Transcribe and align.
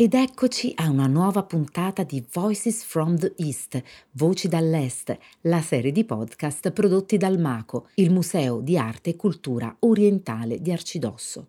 Ed 0.00 0.14
eccoci 0.14 0.72
a 0.76 0.88
una 0.88 1.06
nuova 1.06 1.42
puntata 1.42 2.04
di 2.04 2.24
Voices 2.32 2.84
from 2.84 3.18
the 3.18 3.34
East, 3.36 3.82
Voci 4.12 4.48
dall'Est, 4.48 5.14
la 5.42 5.60
serie 5.60 5.92
di 5.92 6.06
podcast 6.06 6.70
prodotti 6.70 7.18
dal 7.18 7.38
MACO, 7.38 7.88
il 7.96 8.10
Museo 8.10 8.62
di 8.62 8.78
Arte 8.78 9.10
e 9.10 9.16
Cultura 9.16 9.76
Orientale 9.80 10.62
di 10.62 10.72
Arcidosso. 10.72 11.48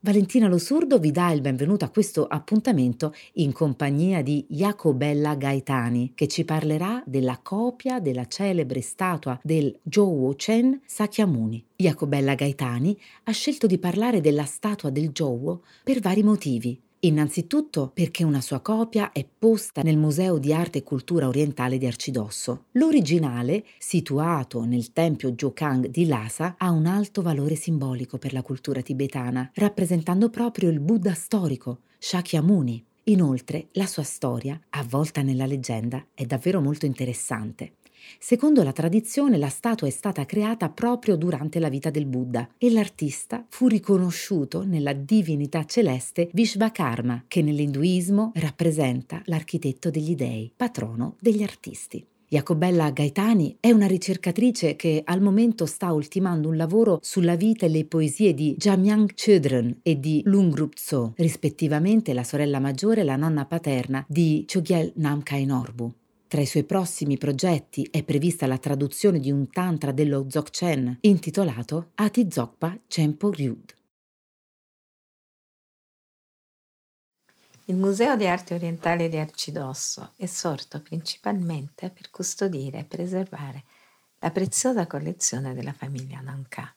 Valentina 0.00 0.48
Lo 0.48 0.58
Surdo 0.58 0.98
vi 0.98 1.10
dà 1.10 1.30
il 1.30 1.40
benvenuto 1.40 1.86
a 1.86 1.88
questo 1.88 2.26
appuntamento 2.26 3.14
in 3.36 3.52
compagnia 3.52 4.20
di 4.20 4.44
Jacobella 4.50 5.34
Gaetani, 5.34 6.12
che 6.14 6.28
ci 6.28 6.44
parlerà 6.44 7.02
della 7.06 7.40
copia 7.42 8.00
della 8.00 8.26
celebre 8.26 8.82
statua 8.82 9.40
del 9.42 9.74
Zhouo 9.88 10.34
Chen 10.34 10.78
Sakyamuni. 10.84 11.64
Jacobella 11.74 12.34
Gaetani 12.34 12.94
ha 13.24 13.32
scelto 13.32 13.66
di 13.66 13.78
parlare 13.78 14.20
della 14.20 14.44
statua 14.44 14.90
del 14.90 15.12
Zhouo 15.14 15.62
per 15.82 16.00
vari 16.00 16.22
motivi. 16.22 16.78
Innanzitutto 17.00 17.92
perché 17.94 18.24
una 18.24 18.40
sua 18.40 18.58
copia 18.58 19.12
è 19.12 19.24
posta 19.24 19.82
nel 19.82 19.96
Museo 19.96 20.38
di 20.38 20.52
Arte 20.52 20.78
e 20.78 20.82
Cultura 20.82 21.28
Orientale 21.28 21.78
di 21.78 21.86
Arcidosso. 21.86 22.64
L'originale, 22.72 23.64
situato 23.78 24.64
nel 24.64 24.92
tempio 24.92 25.30
Jokang 25.30 25.86
di 25.86 26.06
Lhasa, 26.06 26.56
ha 26.58 26.70
un 26.72 26.86
alto 26.86 27.22
valore 27.22 27.54
simbolico 27.54 28.18
per 28.18 28.32
la 28.32 28.42
cultura 28.42 28.82
tibetana, 28.82 29.48
rappresentando 29.54 30.28
proprio 30.28 30.70
il 30.70 30.80
Buddha 30.80 31.14
storico, 31.14 31.82
Shakyamuni. 31.98 32.84
Inoltre, 33.04 33.68
la 33.72 33.86
sua 33.86 34.02
storia, 34.02 34.60
avvolta 34.70 35.22
nella 35.22 35.46
leggenda, 35.46 36.04
è 36.12 36.24
davvero 36.24 36.60
molto 36.60 36.84
interessante. 36.84 37.74
Secondo 38.18 38.62
la 38.62 38.72
tradizione 38.72 39.38
la 39.38 39.48
statua 39.48 39.86
è 39.86 39.90
stata 39.90 40.24
creata 40.24 40.68
proprio 40.68 41.16
durante 41.16 41.58
la 41.58 41.68
vita 41.68 41.90
del 41.90 42.06
Buddha 42.06 42.48
e 42.58 42.70
l'artista 42.70 43.44
fu 43.48 43.68
riconosciuto 43.68 44.64
nella 44.64 44.92
divinità 44.92 45.64
celeste 45.64 46.28
Vishvakarma, 46.32 47.24
che 47.28 47.42
nell'induismo 47.42 48.32
rappresenta 48.34 49.22
l'architetto 49.26 49.90
degli 49.90 50.14
dei, 50.14 50.52
patrono 50.54 51.16
degli 51.20 51.42
artisti. 51.42 52.04
Jacobella 52.30 52.90
Gaetani 52.90 53.56
è 53.58 53.70
una 53.70 53.86
ricercatrice 53.86 54.76
che 54.76 55.00
al 55.02 55.22
momento 55.22 55.64
sta 55.64 55.92
ultimando 55.92 56.48
un 56.48 56.58
lavoro 56.58 56.98
sulla 57.00 57.36
vita 57.36 57.64
e 57.64 57.70
le 57.70 57.86
poesie 57.86 58.34
di 58.34 58.54
Jamyang 58.58 59.14
Chödrön 59.14 59.76
e 59.82 59.98
di 59.98 60.20
Lungrup 60.24 60.74
Tso, 60.74 61.14
rispettivamente 61.16 62.12
la 62.12 62.24
sorella 62.24 62.60
maggiore 62.60 63.00
e 63.00 63.04
la 63.04 63.16
nonna 63.16 63.46
paterna 63.46 64.04
di 64.06 64.44
Chogyal 64.46 64.92
Namkhai 64.96 65.46
Norbu. 65.46 65.94
Tra 66.28 66.42
i 66.42 66.46
suoi 66.46 66.64
prossimi 66.64 67.16
progetti 67.16 67.88
è 67.90 68.02
prevista 68.04 68.46
la 68.46 68.58
traduzione 68.58 69.18
di 69.18 69.30
un 69.30 69.48
tantra 69.48 69.92
dello 69.92 70.24
Dzogchen 70.24 70.98
intitolato 71.00 71.92
Ati 71.94 72.26
Dzogpa 72.26 72.78
Chenpo 72.86 73.30
Ryud. 73.30 73.74
Il 77.64 77.76
Museo 77.76 78.14
di 78.16 78.26
Arte 78.26 78.52
Orientale 78.52 79.08
di 79.08 79.16
Arcidosso 79.16 80.12
è 80.16 80.26
sorto 80.26 80.82
principalmente 80.82 81.88
per 81.88 82.10
custodire 82.10 82.80
e 82.80 82.84
preservare 82.84 83.64
la 84.18 84.30
preziosa 84.30 84.86
collezione 84.86 85.54
della 85.54 85.72
famiglia 85.72 86.20
Nanka. 86.20 86.70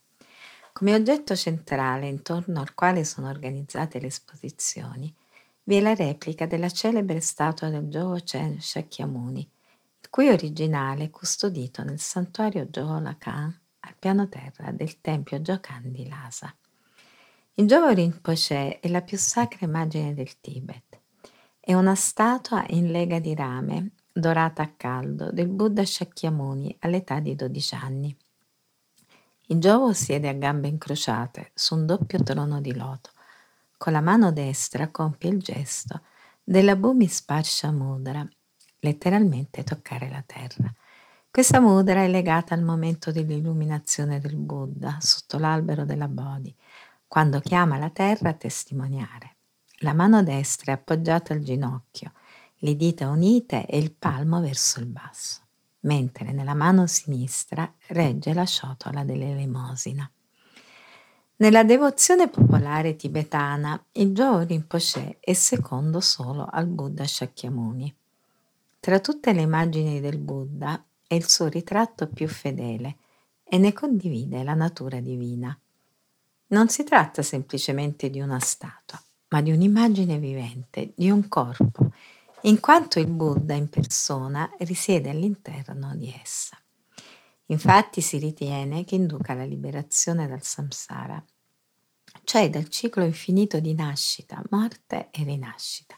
Come 0.71 0.95
oggetto 0.95 1.35
centrale 1.35 2.07
intorno 2.07 2.61
al 2.61 2.73
quale 2.73 3.03
sono 3.03 3.27
organizzate 3.27 3.99
le 3.99 4.07
esposizioni 4.07 5.13
vi 5.63 5.75
è 5.75 5.81
la 5.81 5.93
replica 5.93 6.47
della 6.47 6.69
celebre 6.69 7.19
statua 7.19 7.69
del 7.69 7.87
Chen 8.23 8.59
Shakyamuni, 8.59 9.39
il 10.01 10.09
cui 10.09 10.29
originale 10.29 11.05
è 11.05 11.09
custodito 11.11 11.83
nel 11.83 11.99
santuario 11.99 12.67
Lakan 12.71 13.59
al 13.81 13.95
piano 13.97 14.27
terra 14.27 14.71
del 14.71 14.99
tempio 15.01 15.39
Jokan 15.39 15.91
di 15.91 16.07
Lhasa. 16.07 16.53
Il 17.55 17.67
Jovo 17.67 17.89
Rinpoche 17.89 18.79
è 18.79 18.87
la 18.87 19.01
più 19.01 19.17
sacra 19.17 19.65
immagine 19.65 20.15
del 20.15 20.39
Tibet. 20.39 20.99
È 21.59 21.73
una 21.73 21.95
statua 21.95 22.65
in 22.69 22.89
lega 22.89 23.19
di 23.19 23.35
rame, 23.35 23.91
dorata 24.11 24.63
a 24.63 24.73
caldo, 24.75 25.31
del 25.31 25.47
Buddha 25.47 25.85
Shakyamuni 25.85 26.77
all'età 26.79 27.19
di 27.19 27.35
12 27.35 27.75
anni. 27.75 28.17
Il 29.47 29.59
Jovo 29.59 29.93
siede 29.93 30.27
a 30.27 30.33
gambe 30.33 30.69
incrociate 30.69 31.51
su 31.53 31.75
un 31.75 31.85
doppio 31.85 32.23
trono 32.23 32.61
di 32.61 32.73
loto 32.73 33.11
con 33.81 33.93
la 33.93 34.01
mano 34.01 34.31
destra 34.31 34.91
compie 34.91 35.31
il 35.31 35.39
gesto 35.39 36.01
della 36.43 36.75
Bhumi 36.75 37.07
Sparsha 37.07 37.71
Mudra, 37.71 38.23
letteralmente 38.77 39.63
toccare 39.63 40.07
la 40.07 40.21
terra. 40.23 40.71
Questa 41.31 41.59
mudra 41.59 42.03
è 42.03 42.07
legata 42.07 42.53
al 42.53 42.61
momento 42.61 43.11
dell'illuminazione 43.11 44.19
del 44.19 44.35
Buddha 44.35 44.99
sotto 44.99 45.39
l'albero 45.39 45.83
della 45.83 46.07
Bodhi, 46.07 46.55
quando 47.07 47.39
chiama 47.39 47.79
la 47.79 47.89
terra 47.89 48.29
a 48.29 48.33
testimoniare. 48.33 49.37
La 49.79 49.93
mano 49.93 50.21
destra 50.21 50.73
è 50.73 50.75
appoggiata 50.75 51.33
al 51.33 51.39
ginocchio, 51.39 52.11
le 52.57 52.75
dita 52.75 53.09
unite 53.09 53.65
e 53.65 53.79
il 53.79 53.93
palmo 53.93 54.41
verso 54.41 54.79
il 54.79 54.85
basso, 54.85 55.41
mentre 55.79 56.33
nella 56.33 56.53
mano 56.53 56.85
sinistra 56.85 57.73
regge 57.87 58.31
la 58.35 58.45
ciotola 58.45 59.03
dell'elemosina. 59.03 60.07
Nella 61.41 61.63
devozione 61.63 62.29
popolare 62.29 62.95
tibetana, 62.95 63.83
il 63.93 64.11
Joe 64.11 64.45
Rinpoche 64.45 65.17
è 65.19 65.33
secondo 65.33 65.99
solo 65.99 66.47
al 66.47 66.67
Buddha 66.67 67.03
Shakyamuni. 67.03 67.91
Tra 68.79 68.99
tutte 68.99 69.33
le 69.33 69.41
immagini 69.41 69.99
del 69.99 70.19
Buddha 70.19 70.85
è 71.07 71.15
il 71.15 71.27
suo 71.27 71.47
ritratto 71.47 72.07
più 72.07 72.27
fedele 72.27 72.97
e 73.43 73.57
ne 73.57 73.73
condivide 73.73 74.43
la 74.43 74.53
natura 74.53 74.99
divina. 74.99 75.57
Non 76.49 76.69
si 76.69 76.83
tratta 76.83 77.23
semplicemente 77.23 78.11
di 78.11 78.19
una 78.19 78.39
statua, 78.39 79.01
ma 79.29 79.41
di 79.41 79.51
un'immagine 79.51 80.19
vivente, 80.19 80.91
di 80.95 81.09
un 81.09 81.27
corpo, 81.27 81.91
in 82.41 82.59
quanto 82.59 82.99
il 82.99 83.07
Buddha 83.07 83.55
in 83.55 83.67
persona 83.67 84.47
risiede 84.59 85.09
all'interno 85.09 85.95
di 85.95 86.15
essa. 86.21 86.55
Infatti 87.51 87.99
si 87.99 88.17
ritiene 88.17 88.85
che 88.85 88.95
induca 88.95 89.33
la 89.33 89.43
liberazione 89.43 90.25
dal 90.25 90.41
samsara, 90.41 91.21
cioè 92.23 92.49
dal 92.49 92.69
ciclo 92.69 93.03
infinito 93.03 93.59
di 93.59 93.73
nascita, 93.73 94.41
morte 94.51 95.09
e 95.11 95.23
rinascita. 95.23 95.97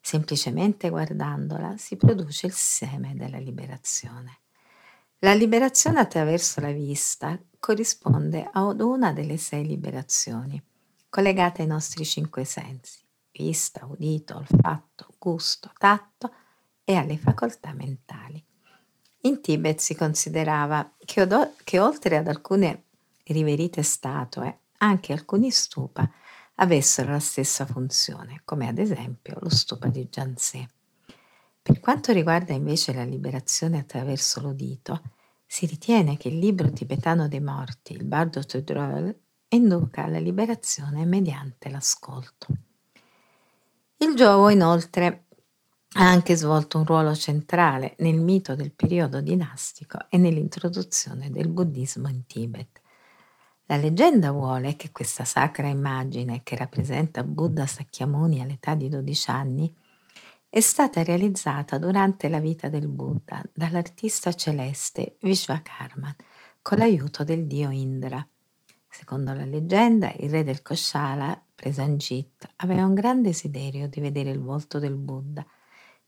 Semplicemente 0.00 0.88
guardandola 0.88 1.76
si 1.76 1.96
produce 1.96 2.46
il 2.46 2.52
seme 2.52 3.14
della 3.14 3.38
liberazione. 3.38 4.40
La 5.20 5.32
liberazione 5.32 6.00
attraverso 6.00 6.60
la 6.60 6.72
vista 6.72 7.38
corrisponde 7.60 8.48
ad 8.52 8.80
una 8.80 9.12
delle 9.12 9.36
sei 9.36 9.64
liberazioni, 9.64 10.60
collegate 11.08 11.62
ai 11.62 11.68
nostri 11.68 12.04
cinque 12.04 12.44
sensi, 12.44 12.98
vista, 13.30 13.86
udito, 13.86 14.38
olfatto, 14.38 15.14
gusto, 15.18 15.70
tatto 15.78 16.34
e 16.82 16.96
alle 16.96 17.16
facoltà 17.16 17.72
mentali. 17.74 18.44
In 19.22 19.42
Tibet 19.42 19.80
si 19.80 19.94
considerava 19.94 20.92
che, 21.04 21.22
od- 21.22 21.54
che 21.62 21.78
oltre 21.78 22.16
ad 22.16 22.26
alcune 22.26 22.84
riverite 23.24 23.82
statue, 23.82 24.60
anche 24.78 25.12
alcuni 25.12 25.50
stupa 25.50 26.10
avessero 26.56 27.12
la 27.12 27.20
stessa 27.20 27.66
funzione, 27.66 28.40
come 28.44 28.66
ad 28.68 28.78
esempio 28.78 29.36
lo 29.40 29.50
stupa 29.50 29.88
di 29.88 30.08
Janzé. 30.10 30.68
Per 31.62 31.80
quanto 31.80 32.12
riguarda 32.12 32.54
invece 32.54 32.94
la 32.94 33.04
liberazione 33.04 33.78
attraverso 33.78 34.40
l'udito, 34.40 35.02
si 35.46 35.66
ritiene 35.66 36.16
che 36.16 36.28
il 36.28 36.38
libro 36.38 36.70
tibetano 36.70 37.28
dei 37.28 37.40
morti, 37.40 37.92
il 37.92 38.04
Bardo 38.04 38.42
Tudrol, 38.44 39.14
induca 39.48 40.04
alla 40.04 40.18
liberazione 40.18 41.04
mediante 41.04 41.68
l'ascolto. 41.68 42.46
Il 43.98 44.14
Giovo 44.14 44.48
inoltre 44.48 45.26
ha 45.94 46.08
anche 46.08 46.36
svolto 46.36 46.78
un 46.78 46.84
ruolo 46.84 47.14
centrale 47.16 47.94
nel 47.98 48.20
mito 48.20 48.54
del 48.54 48.70
periodo 48.70 49.20
dinastico 49.20 49.98
e 50.08 50.18
nell'introduzione 50.18 51.30
del 51.30 51.48
buddismo 51.48 52.08
in 52.08 52.26
Tibet. 52.26 52.80
La 53.66 53.76
leggenda 53.76 54.30
vuole 54.30 54.76
che 54.76 54.92
questa 54.92 55.24
sacra 55.24 55.66
immagine, 55.66 56.42
che 56.44 56.54
rappresenta 56.54 57.24
Buddha 57.24 57.66
Sakyamuni 57.66 58.40
all'età 58.40 58.74
di 58.74 58.88
12 58.88 59.30
anni, 59.30 59.74
è 60.48 60.60
stata 60.60 61.02
realizzata 61.02 61.78
durante 61.78 62.28
la 62.28 62.40
vita 62.40 62.68
del 62.68 62.88
Buddha 62.88 63.42
dall'artista 63.52 64.32
celeste 64.32 65.16
Vishvakarma 65.20 66.14
con 66.62 66.78
l'aiuto 66.78 67.24
del 67.24 67.46
dio 67.46 67.70
Indra. 67.70 68.24
Secondo 68.88 69.32
la 69.32 69.44
leggenda, 69.44 70.12
il 70.18 70.30
re 70.30 70.44
del 70.44 70.62
Koshala, 70.62 71.40
Presanjit, 71.54 72.48
aveva 72.56 72.84
un 72.84 72.94
grande 72.94 73.28
desiderio 73.28 73.88
di 73.88 74.00
vedere 74.00 74.30
il 74.30 74.40
volto 74.40 74.78
del 74.80 74.96
Buddha 74.96 75.46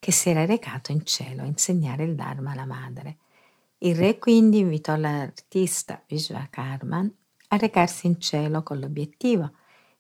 che 0.03 0.11
si 0.11 0.31
era 0.31 0.45
recato 0.45 0.91
in 0.91 1.07
cielo 1.07 1.43
a 1.43 1.47
insegnare 1.47 2.03
il 2.03 2.17
Dharma 2.17 2.51
alla 2.51 2.67
madre. 2.67 3.19
Il 3.79 3.95
re 3.95 4.19
quindi 4.19 4.59
invitò 4.59 4.97
l'artista 4.97 6.03
Vishvakarman 6.09 7.15
a 7.47 7.57
recarsi 7.57 8.09
in 8.09 8.19
cielo 8.19 8.65
con 8.65 8.81
l'obiettivo 8.81 9.53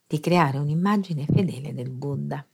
di 0.04 0.18
creare 0.18 0.58
un'immagine 0.58 1.24
fedele 1.24 1.72
del 1.72 1.90
Buddha. 1.90 2.44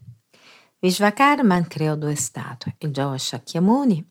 Vishvakarman 0.79 1.67
creò 1.69 1.97
due 1.97 2.17
statue, 2.17 2.75
il 2.81 2.93
Giovo 2.93 3.17
Shakyamuni 3.17 4.11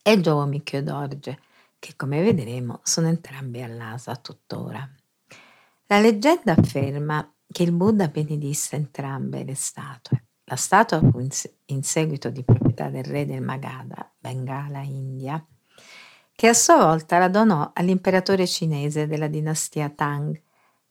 e 0.00 0.12
il 0.12 0.22
Giovo 0.22 0.46
Mikkyodorje, 0.46 1.40
che 1.80 1.96
come 1.96 2.22
vedremo 2.22 2.78
sono 2.84 3.08
entrambi 3.08 3.60
all'asa 3.60 4.14
tuttora. 4.14 4.88
La 5.86 5.98
leggenda 5.98 6.52
afferma 6.52 7.28
che 7.50 7.64
il 7.64 7.72
Buddha 7.72 8.06
benedisse 8.06 8.76
entrambe 8.76 9.42
le 9.42 9.56
statue 9.56 10.25
La 10.48 10.54
statua 10.54 11.00
fu 11.00 11.18
in, 11.18 11.82
seguito 11.82 12.30
di 12.30 12.44
proprietà 12.44 12.88
del 12.88 13.02
re 13.02 13.26
del 13.26 13.42
Magadha, 13.42 14.08
Bengala, 14.16 14.80
India, 14.82 15.44
che 16.36 16.46
a 16.46 16.54
sua 16.54 16.76
volta 16.76 17.18
la 17.18 17.28
donò 17.28 17.72
all'imperatore 17.74 18.46
cinese 18.46 19.08
della 19.08 19.26
dinastia 19.26 19.90
Tang, 19.90 20.40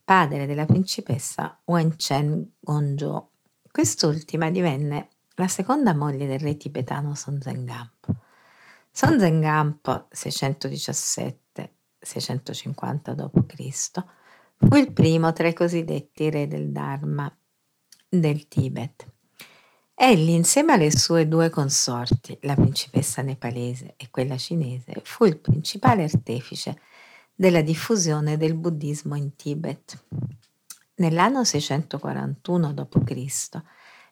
padre 0.03 0.45
della 0.45 0.65
principessa 0.65 1.57
Wenchen 1.63 2.55
Gongzhou. 2.59 3.29
Quest'ultima 3.71 4.51
divenne 4.51 5.11
la 5.35 5.47
seconda 5.47 5.93
moglie 5.93 6.27
del 6.27 6.39
re 6.39 6.57
tibetano 6.57 7.15
Sonzengampo. 7.15 8.13
Sonzengampo 8.91 10.09
617-650 10.13 13.13
d.C. 13.13 14.03
fu 14.57 14.75
il 14.75 14.91
primo 14.91 15.31
tra 15.31 15.47
i 15.47 15.53
cosiddetti 15.53 16.29
re 16.29 16.45
del 16.47 16.73
Dharma 16.73 17.33
del 18.09 18.49
Tibet. 18.49 19.13
Egli, 19.97 20.31
insieme 20.31 20.73
alle 20.73 20.91
sue 20.91 21.25
due 21.25 21.49
consorti, 21.49 22.37
la 22.41 22.55
principessa 22.55 23.21
nepalese 23.21 23.93
e 23.95 24.09
quella 24.11 24.35
cinese, 24.35 24.99
fu 25.03 25.23
il 25.23 25.37
principale 25.37 26.03
artefice 26.03 26.81
della 27.33 27.61
diffusione 27.61 28.35
del 28.35 28.55
buddismo 28.55 29.15
in 29.15 29.37
Tibet. 29.37 30.03
Nell'anno 30.95 31.45
641 31.45 32.73
d.C., 32.73 33.49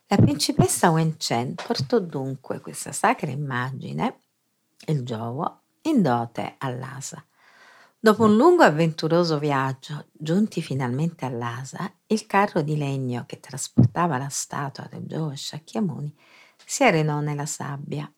la 0.08 0.16
principessa 0.16 0.90
Wenchen 0.90 1.56
portò 1.56 2.00
dunque 2.00 2.62
questa 2.62 2.94
sacra 2.94 3.30
immagine, 3.30 4.20
il 4.88 5.04
giovo, 5.04 5.64
in 5.82 6.02
dote 6.02 6.56
a 6.60 6.70
Lhasa. 6.70 7.26
Dopo 8.06 8.26
un 8.26 8.36
lungo 8.36 8.64
e 8.64 8.66
avventuroso 8.66 9.40
viaggio, 9.40 10.08
giunti 10.12 10.62
finalmente 10.62 11.24
a 11.24 11.30
Lhasa, 11.30 11.90
il 12.08 12.26
carro 12.26 12.62
di 12.62 12.76
legno 12.76 13.24
che 13.26 13.40
trasportava 13.40 14.18
la 14.18 14.28
statua 14.28 14.90
del 14.92 15.06
giovane 15.06 15.38
Shakyamuni 15.38 16.14
si 16.66 16.84
arenò 16.84 17.22
nella 17.22 17.46
sabbia. 17.46 18.12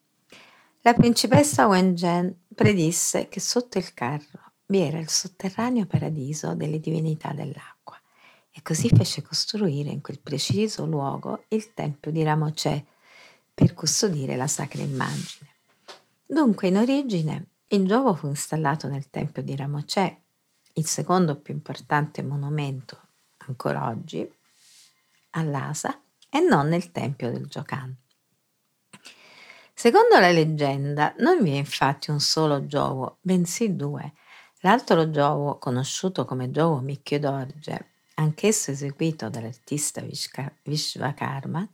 La 0.82 0.94
principessa 0.96 1.68
Wengen 1.68 2.36
predisse 2.56 3.28
che 3.28 3.40
sotto 3.40 3.78
il 3.78 3.94
carro 3.94 4.54
vi 4.66 4.80
era 4.80 4.98
il 4.98 5.08
sotterraneo 5.08 5.86
paradiso 5.86 6.56
delle 6.56 6.80
divinità 6.80 7.31
dell'acqua 7.31 8.02
e 8.50 8.64
così 8.64 8.90
fece 8.90 9.22
costruire 9.22 9.92
in 9.92 10.02
quel 10.02 10.20
preciso 10.20 10.88
luogo 10.88 11.44
il 11.50 11.76
tempio 11.76 12.10
di 12.10 12.24
Ramocè 12.24 12.84
per 13.54 13.76
custodire 13.76 14.36
la 14.36 14.48
sacra 14.48 14.81
immagine. 14.81 15.54
Dunque, 16.26 16.70
in 16.70 16.78
origine, 16.78 17.50
il 17.75 17.86
giovo 17.86 18.13
fu 18.13 18.27
installato 18.27 18.88
nel 18.88 19.10
tempio 19.10 19.44
di 19.44 19.56
Ramocè, 19.56 20.18
il 20.74 20.86
secondo 20.86 21.36
più 21.36 21.54
importante 21.54 22.24
monumento 22.24 23.00
ancora 23.39 23.89
oggi 23.89 24.27
a 25.31 25.44
Lhasa, 25.44 26.01
e 26.30 26.39
non 26.39 26.68
nel 26.68 26.92
tempio 26.92 27.31
del 27.31 27.48
Giocan. 27.48 27.95
Secondo 29.74 30.18
la 30.19 30.31
leggenda 30.31 31.13
non 31.18 31.44
vi 31.44 31.51
è 31.51 31.57
infatti 31.57 32.12
un 32.12 32.22
solo 32.22 32.66
giovo, 32.66 33.18
bensì 33.22 33.75
due. 33.75 34.13
L'altro 34.62 35.10
giovo, 35.10 35.57
conosciuto 35.57 36.24
come 36.24 36.50
giovo 36.51 36.80
Micchiodorge, 36.80 37.92
anch'esso 38.16 38.71
eseguito 38.71 39.30
dall'artista 39.30 40.01
Vishvakarma, 40.63 41.69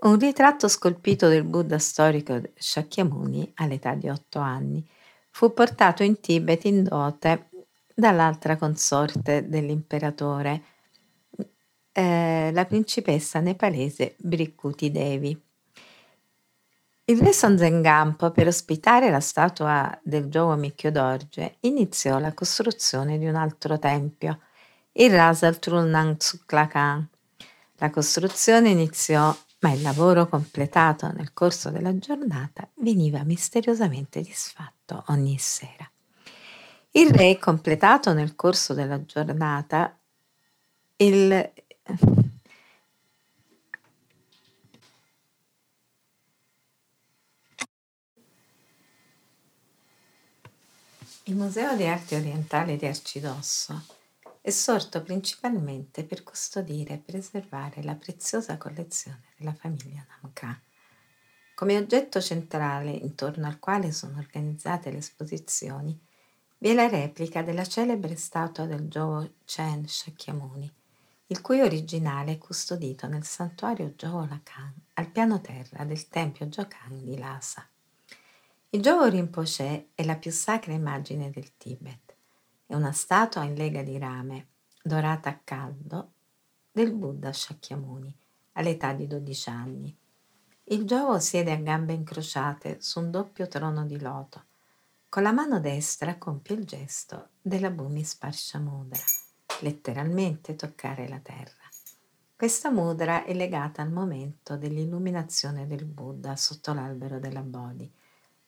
un 0.00 0.18
ritratto 0.18 0.68
scolpito 0.68 1.28
del 1.28 1.42
Buddha 1.42 1.78
storico 1.78 2.40
Shakyamuni 2.54 3.52
all'età 3.56 3.94
di 3.94 4.08
otto 4.08 4.38
anni. 4.38 4.86
Fu 5.30 5.52
portato 5.52 6.02
in 6.02 6.20
Tibet 6.20 6.64
in 6.64 6.84
dote 6.84 7.48
dall'altra 7.94 8.56
consorte 8.56 9.48
dell'imperatore, 9.48 10.62
eh, 11.92 12.50
la 12.52 12.64
principessa 12.64 13.40
nepalese 13.40 14.14
Brikkuti 14.18 14.90
Devi. 14.92 15.42
Il 17.06 17.20
re 17.20 17.32
Sonzengampo, 17.32 18.30
per 18.30 18.46
ospitare 18.46 19.10
la 19.10 19.20
statua 19.20 19.98
del 20.02 20.28
Giovo 20.28 20.54
Micchiodorje, 20.56 21.56
iniziò 21.60 22.18
la 22.18 22.34
costruzione 22.34 23.18
di 23.18 23.26
un 23.26 23.34
altro 23.34 23.78
tempio, 23.78 24.40
il 24.92 25.10
Rasal 25.10 25.58
Trulnang 25.58 26.18
Tsuklakan. 26.18 27.08
La 27.78 27.90
costruzione 27.90 28.70
iniziò 28.70 29.34
ma 29.60 29.72
il 29.72 29.82
lavoro 29.82 30.28
completato 30.28 31.10
nel 31.12 31.32
corso 31.32 31.70
della 31.70 31.96
giornata 31.98 32.68
veniva 32.74 33.22
misteriosamente 33.24 34.20
disfatto 34.20 35.04
ogni 35.08 35.38
sera. 35.38 35.90
Il 36.92 37.10
re, 37.10 37.38
completato 37.38 38.12
nel 38.12 38.34
corso 38.34 38.74
della 38.74 39.04
giornata, 39.04 39.96
il 40.96 41.52
Il 51.24 51.36
Museo 51.36 51.76
di 51.76 51.84
Arte 51.84 52.16
Orientale 52.16 52.78
di 52.78 52.86
Arcidosso 52.86 53.84
è 54.48 54.50
sorto 54.50 55.02
principalmente 55.02 56.04
per 56.04 56.22
custodire 56.22 56.94
e 56.94 56.98
preservare 56.98 57.82
la 57.82 57.94
preziosa 57.94 58.56
collezione 58.56 59.24
della 59.36 59.52
famiglia 59.52 60.06
Namka. 60.08 60.58
Come 61.54 61.76
oggetto 61.76 62.18
centrale 62.18 62.90
intorno 62.92 63.46
al 63.46 63.58
quale 63.58 63.92
sono 63.92 64.16
organizzate 64.16 64.90
le 64.90 64.98
esposizioni 64.98 66.00
vi 66.56 66.70
è 66.70 66.72
la 66.72 66.88
replica 66.88 67.42
della 67.42 67.66
celebre 67.66 68.16
statua 68.16 68.64
del 68.64 68.88
Jowo 68.88 69.32
Chen 69.44 69.86
Shakyamuni, 69.86 70.72
il 71.26 71.40
cui 71.42 71.60
originale 71.60 72.32
è 72.32 72.38
custodito 72.38 73.06
nel 73.06 73.24
santuario 73.24 73.92
Jowo 73.96 74.24
Lakan 74.24 74.72
al 74.94 75.10
piano 75.10 75.42
terra 75.42 75.84
del 75.84 76.08
tempio 76.08 76.46
Jokan 76.46 77.04
di 77.04 77.18
Lhasa. 77.18 77.68
Il 78.70 78.80
Jowo 78.80 79.08
Rinpoche 79.08 79.88
è 79.94 80.04
la 80.04 80.16
più 80.16 80.30
sacra 80.30 80.72
immagine 80.72 81.30
del 81.30 81.54
Tibet 81.58 82.07
è 82.68 82.74
una 82.74 82.92
statua 82.92 83.44
in 83.44 83.54
lega 83.54 83.82
di 83.82 83.96
rame, 83.96 84.48
dorata 84.82 85.30
a 85.30 85.40
caldo, 85.42 86.12
del 86.70 86.92
Buddha 86.92 87.32
Shakyamuni, 87.32 88.14
all'età 88.52 88.92
di 88.92 89.06
12 89.06 89.48
anni. 89.48 89.98
Il 90.64 90.84
giovo 90.84 91.18
siede 91.18 91.50
a 91.50 91.56
gambe 91.56 91.94
incrociate 91.94 92.76
su 92.82 93.00
un 93.00 93.10
doppio 93.10 93.48
trono 93.48 93.86
di 93.86 93.98
loto. 93.98 94.44
Con 95.08 95.22
la 95.22 95.32
mano 95.32 95.60
destra 95.60 96.18
compie 96.18 96.56
il 96.56 96.66
gesto 96.66 97.30
della 97.40 97.70
Bhumi 97.70 98.04
Sparsha 98.04 98.58
Mudra, 98.58 99.00
letteralmente 99.60 100.54
toccare 100.54 101.08
la 101.08 101.20
terra. 101.20 101.64
Questa 102.36 102.70
mudra 102.70 103.24
è 103.24 103.32
legata 103.32 103.80
al 103.80 103.90
momento 103.90 104.58
dell'illuminazione 104.58 105.66
del 105.66 105.86
Buddha 105.86 106.36
sotto 106.36 106.74
l'albero 106.74 107.18
della 107.18 107.40
Bodhi, 107.40 107.90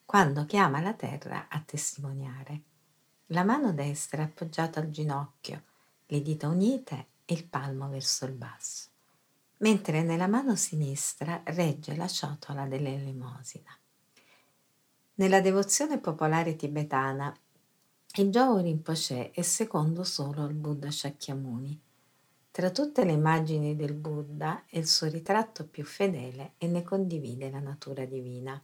quando 0.05 0.45
chiama 0.45 0.83
la 0.83 0.93
terra 0.93 1.47
a 1.49 1.63
testimoniare. 1.65 2.65
La 3.33 3.45
mano 3.45 3.73
destra 3.73 4.25
appoggiata 4.25 4.81
al 4.81 4.91
ginocchio, 4.91 5.63
le 6.07 6.21
dita 6.21 6.49
unite 6.49 7.07
e 7.25 7.35
il 7.35 7.47
palmo 7.47 7.89
verso 7.89 8.25
il 8.25 8.33
basso, 8.33 8.89
mentre 9.59 10.03
nella 10.03 10.27
mano 10.27 10.57
sinistra 10.57 11.41
regge 11.45 11.95
la 11.95 12.09
ciotola 12.09 12.67
dell'elemosina. 12.67 13.71
Nella 15.15 15.41
devozione 15.41 16.01
popolare 16.01 16.57
tibetana, 16.57 17.33
il 18.17 18.31
Jowo 18.31 18.59
Rinpoche 18.59 19.31
è 19.31 19.43
secondo 19.43 20.03
solo 20.03 20.43
al 20.43 20.55
Buddha 20.55 20.91
Shakyamuni. 20.91 21.81
Tra 22.51 22.71
tutte 22.71 23.05
le 23.05 23.13
immagini 23.13 23.77
del 23.77 23.95
Buddha 23.95 24.65
è 24.67 24.77
il 24.77 24.89
suo 24.89 25.07
ritratto 25.07 25.69
più 25.69 25.85
fedele 25.85 26.55
e 26.59 26.67
ne 26.67 26.83
condivide 26.83 27.49
la 27.49 27.61
natura 27.61 28.05
divina. 28.07 28.61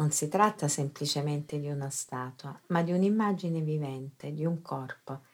Non 0.00 0.12
si 0.12 0.28
tratta 0.28 0.66
semplicemente 0.66 1.60
di 1.60 1.68
una 1.68 1.90
statua, 1.90 2.58
ma 2.68 2.82
di 2.82 2.90
un'immagine 2.90 3.60
vivente, 3.60 4.32
di 4.32 4.46
un 4.46 4.62
corpo, 4.62 5.24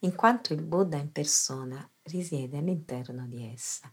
in 0.00 0.16
quanto 0.16 0.52
il 0.52 0.62
Buddha 0.62 0.96
in 0.96 1.12
persona 1.12 1.88
risiede 2.02 2.58
all'interno 2.58 3.24
di 3.28 3.48
essa. 3.48 3.88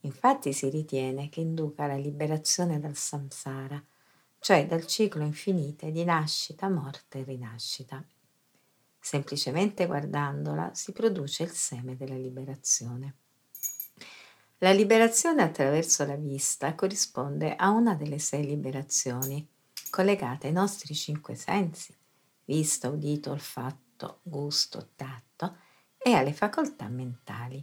Infatti 0.00 0.52
si 0.52 0.68
ritiene 0.70 1.28
che 1.28 1.38
induca 1.38 1.86
la 1.86 1.94
liberazione 1.94 2.80
dal 2.80 2.96
samsara, 2.96 3.80
cioè 4.40 4.66
dal 4.66 4.86
ciclo 4.86 5.22
infinito 5.22 5.88
di 5.88 6.02
nascita, 6.02 6.68
morte 6.68 7.20
e 7.20 7.22
rinascita. 7.22 8.04
Semplicemente 8.98 9.86
guardandola 9.86 10.74
si 10.74 10.90
produce 10.90 11.44
il 11.44 11.52
seme 11.52 11.96
della 11.96 12.16
liberazione. 12.16 13.14
La 14.58 14.72
liberazione 14.72 15.44
attraverso 15.44 16.04
la 16.04 16.16
vista 16.16 16.74
corrisponde 16.74 17.54
a 17.54 17.70
una 17.70 17.94
delle 17.94 18.18
sei 18.18 18.44
liberazioni 18.44 19.46
collegate 19.90 20.46
ai 20.46 20.52
nostri 20.52 20.94
cinque 20.94 21.34
sensi, 21.34 21.94
vista, 22.44 22.88
udito, 22.88 23.32
olfatto, 23.32 24.20
gusto, 24.22 24.90
tatto 24.96 25.56
e 25.98 26.14
alle 26.14 26.32
facoltà 26.32 26.88
mentali. 26.88 27.62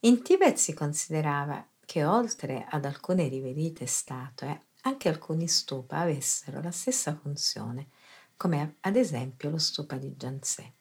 In 0.00 0.22
Tibet 0.22 0.56
si 0.56 0.74
considerava 0.74 1.66
che 1.86 2.04
oltre 2.04 2.66
ad 2.68 2.84
alcune 2.84 3.28
riverite 3.28 3.86
statue, 3.86 4.66
anche 4.82 5.08
alcuni 5.08 5.48
stupa 5.48 5.98
avessero 5.98 6.60
la 6.60 6.70
stessa 6.70 7.14
funzione, 7.14 7.88
come 8.36 8.76
ad 8.80 8.96
esempio 8.96 9.48
lo 9.48 9.58
stupa 9.58 9.96
di 9.96 10.14
Janse. 10.16 10.72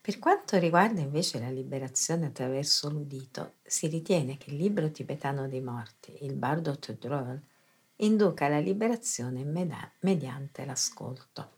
Per 0.00 0.20
quanto 0.20 0.58
riguarda 0.58 1.00
invece 1.00 1.40
la 1.40 1.50
liberazione 1.50 2.26
attraverso 2.26 2.88
l'udito, 2.88 3.54
si 3.64 3.88
ritiene 3.88 4.36
che 4.36 4.50
il 4.50 4.56
libro 4.56 4.92
tibetano 4.92 5.48
dei 5.48 5.60
morti, 5.60 6.24
il 6.24 6.34
Bardo 6.34 6.78
Tudrol, 6.78 7.40
induca 7.96 8.48
la 8.48 8.58
liberazione 8.58 9.44
mediante 10.00 10.64
l'ascolto. 10.64 11.50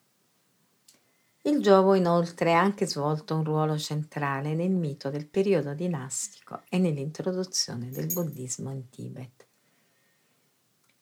Il 1.43 1.63
giovo 1.63 1.95
inoltre 1.95 2.55
ha 2.55 2.61
anche 2.61 2.87
svolto 2.87 3.35
un 3.35 3.45
ruolo 3.45 3.79
centrale 3.79 4.55
nel 4.55 4.71
mito 4.71 5.09
del 5.09 5.27
periodo 5.27 5.73
dinastico 5.73 6.63
e 6.69 6.79
nell'introduzione 6.79 7.91
del 7.91 8.13
buddismo 8.13 8.71
in 8.71 8.91
Tibet. 8.91 9.47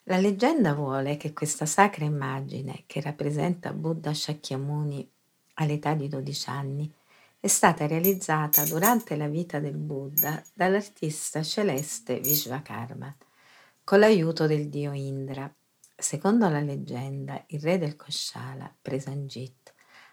La 0.04 0.18
leggenda 0.18 0.72
vuole 0.72 1.16
che 1.16 1.32
questa 1.32 1.66
sacra 1.66 2.04
immagine, 2.04 2.84
che 2.86 3.00
rappresenta 3.00 3.72
Buddha 3.72 4.14
Shakyamuni 4.14 5.10
all'età 5.54 5.94
di 5.94 6.06
12 6.06 6.48
anni, 6.48 6.92
è 7.40 7.48
stata 7.48 7.86
realizzata 7.86 8.64
durante 8.64 9.16
la 9.16 9.26
vita 9.26 9.58
del 9.58 9.76
Buddha 9.76 10.40
dall'artista 10.52 11.42
celeste 11.42 12.20
Vishvakarma, 12.20 13.16
con 13.86 14.00
l'aiuto 14.00 14.48
del 14.48 14.68
dio 14.68 14.90
Indra. 14.90 15.48
Secondo 15.94 16.48
la 16.48 16.58
leggenda, 16.58 17.44
il 17.50 17.60
re 17.60 17.78
del 17.78 17.94
Koshala, 17.94 18.68
Presanjit, 18.82 19.72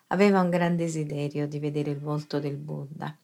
aveva 0.09 0.41
un 0.41 0.51
gran 0.51 0.75
desiderio 0.75 1.47
di 1.47 1.57
vedere 1.57 1.89
il 1.89 1.97
volto 1.97 2.39
del 2.39 2.57
Buddha, 2.57 3.17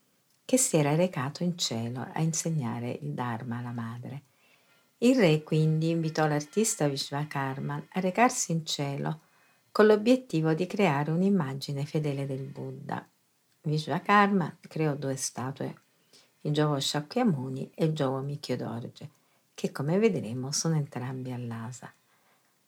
che 0.44 0.58
si 0.58 0.78
era 0.78 0.96
recato 0.96 1.44
in 1.44 1.56
cielo 1.56 2.04
a 2.12 2.20
insegnare 2.22 2.98
il 3.00 3.12
Dharma 3.12 3.60
alla 3.60 3.72
madre. 3.72 4.24
Il 4.98 5.20
re 5.20 5.44
quindi 5.44 5.90
invitò 5.90 6.26
l'artista 6.26 6.88
Vishvakarma 6.88 7.86
a 7.88 8.00
recarsi 8.00 8.52
in 8.52 8.66
cielo 8.66 9.22
con 9.72 9.86
l'obiettivo 9.86 10.56
di 10.56 10.66
creare 10.66 11.12
un'immagine 11.12 11.86
fedele 11.86 12.26
del 12.26 12.46
Buddha. 12.46 13.08
Vishvakarma 13.62 14.58
creò 14.62 14.96
due 14.96 15.16
statue, 15.16 15.76
il 16.42 16.52
Giovo 16.54 16.80
Shakyamuni 16.80 17.70
e 17.76 17.86
il 17.86 17.94
Giovo 17.94 18.22
Mikhyodorje, 18.22 19.12
che 19.60 19.74
come 19.74 20.00
vedremo 20.00 20.54
sono 20.54 20.76
entrambi 20.76 21.34
all'asa. 21.34 21.94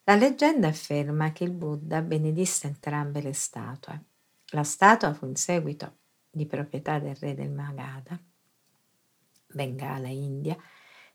La 0.03 0.15
leggenda 0.15 0.67
afferma 0.67 1.31
che 1.31 1.45
il 1.45 1.51
Buddha 1.51 2.01
benedisse 2.01 2.67
entrambe 2.67 3.21
le 3.21 3.31
statue. 3.31 4.03
La 4.47 4.63
statua 4.65 5.13
fu 5.13 5.25
in 5.25 5.37
seguito 5.37 5.99
di 6.29 6.45
proprietà 6.45 6.99
del 6.99 7.15
re 7.15 7.33
del 7.33 7.49
Magadha, 7.49 8.19
Bengala, 9.53 10.09
India, 10.09 10.57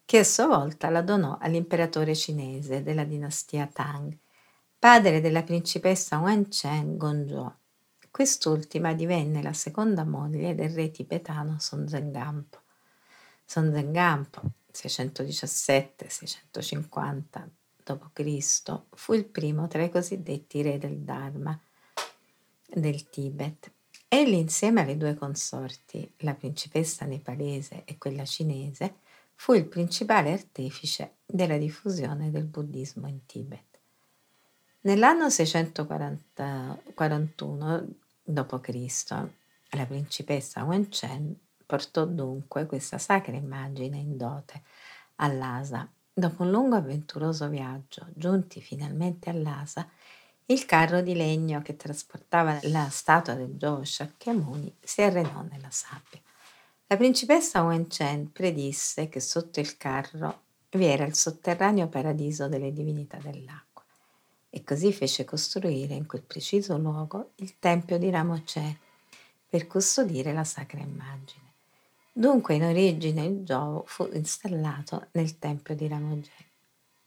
che 0.06 0.18
a 0.18 0.24
sua 0.24 0.46
volta 0.46 0.88
la 0.88 1.02
donò 1.02 1.36
all'imperatore 1.38 2.14
cinese 2.14 2.82
della 2.82 3.04
dinastia 3.04 3.66
Tang, 3.66 4.16
padre 4.78 5.20
della 5.20 5.42
principessa 5.42 6.20
Wencheng 6.20 6.96
Gonzhou. 6.96 7.52
Quest'ultima 8.10 8.94
divenne 8.94 9.42
la 9.42 9.52
seconda 9.52 10.06
moglie 10.06 10.54
del 10.54 10.70
re 10.70 10.90
tibetano 10.90 11.58
Sonzengampo. 11.58 12.62
Sonzengampo, 13.44 14.40
617-650 14.84 17.48
d.C., 17.82 18.82
fu 18.94 19.12
il 19.12 19.24
primo 19.24 19.68
tra 19.68 19.82
i 19.82 19.90
cosiddetti 19.90 20.62
re 20.62 20.78
del 20.78 20.98
Dharma 20.98 21.58
del 22.66 23.08
Tibet. 23.08 23.72
Egli 24.08 24.34
insieme 24.34 24.82
alle 24.82 24.96
due 24.96 25.14
consorti, 25.14 26.12
la 26.18 26.34
principessa 26.34 27.04
nepalese 27.04 27.82
e 27.84 27.98
quella 27.98 28.24
cinese, 28.24 28.98
fu 29.34 29.52
il 29.52 29.66
principale 29.66 30.32
artefice 30.32 31.16
della 31.24 31.58
diffusione 31.58 32.30
del 32.30 32.44
buddismo 32.44 33.06
in 33.06 33.26
Tibet. 33.26 33.78
Nell'anno 34.80 35.30
641 35.30 37.88
d.C., 38.24 39.28
la 39.70 39.86
principessa 39.86 40.64
Wenchen 40.64 41.38
portò 41.66 42.04
dunque 42.04 42.66
questa 42.66 42.96
sacra 42.96 43.34
immagine 43.34 43.98
in 43.98 44.16
dote 44.16 44.62
all'Asa. 45.16 45.90
Dopo 46.12 46.44
un 46.44 46.50
lungo 46.50 46.76
e 46.76 46.78
avventuroso 46.78 47.48
viaggio, 47.48 48.06
giunti 48.14 48.62
finalmente 48.62 49.28
all'Asa, 49.28 49.86
il 50.46 50.64
carro 50.64 51.02
di 51.02 51.14
legno 51.14 51.60
che 51.60 51.76
trasportava 51.76 52.58
la 52.62 52.88
statua 52.88 53.34
del 53.34 53.56
Gio 53.56 53.84
Shakyamuni 53.84 54.76
si 54.80 55.02
arenò 55.02 55.42
nella 55.42 55.70
sabbia. 55.70 56.20
La 56.86 56.96
principessa 56.96 57.64
Wenchen 57.64 58.30
predisse 58.30 59.08
che 59.08 59.18
sotto 59.18 59.58
il 59.58 59.76
carro 59.76 60.42
vi 60.70 60.84
era 60.84 61.04
il 61.04 61.16
sotterraneo 61.16 61.88
paradiso 61.88 62.46
delle 62.46 62.72
divinità 62.72 63.18
dell'acqua 63.18 63.84
e 64.48 64.62
così 64.62 64.92
fece 64.92 65.24
costruire 65.24 65.94
in 65.94 66.06
quel 66.06 66.22
preciso 66.22 66.78
luogo 66.78 67.32
il 67.36 67.58
tempio 67.58 67.98
di 67.98 68.08
Ramoche 68.08 68.78
per 69.48 69.66
custodire 69.66 70.32
la 70.32 70.44
sacra 70.44 70.80
immagine. 70.80 71.45
Dunque 72.18 72.54
in 72.54 72.64
origine 72.64 73.26
il 73.26 73.44
Giovo 73.44 73.84
fu 73.84 74.08
installato 74.10 75.08
nel 75.10 75.38
tempio 75.38 75.74
di 75.74 75.86
Ramoge, 75.86 76.30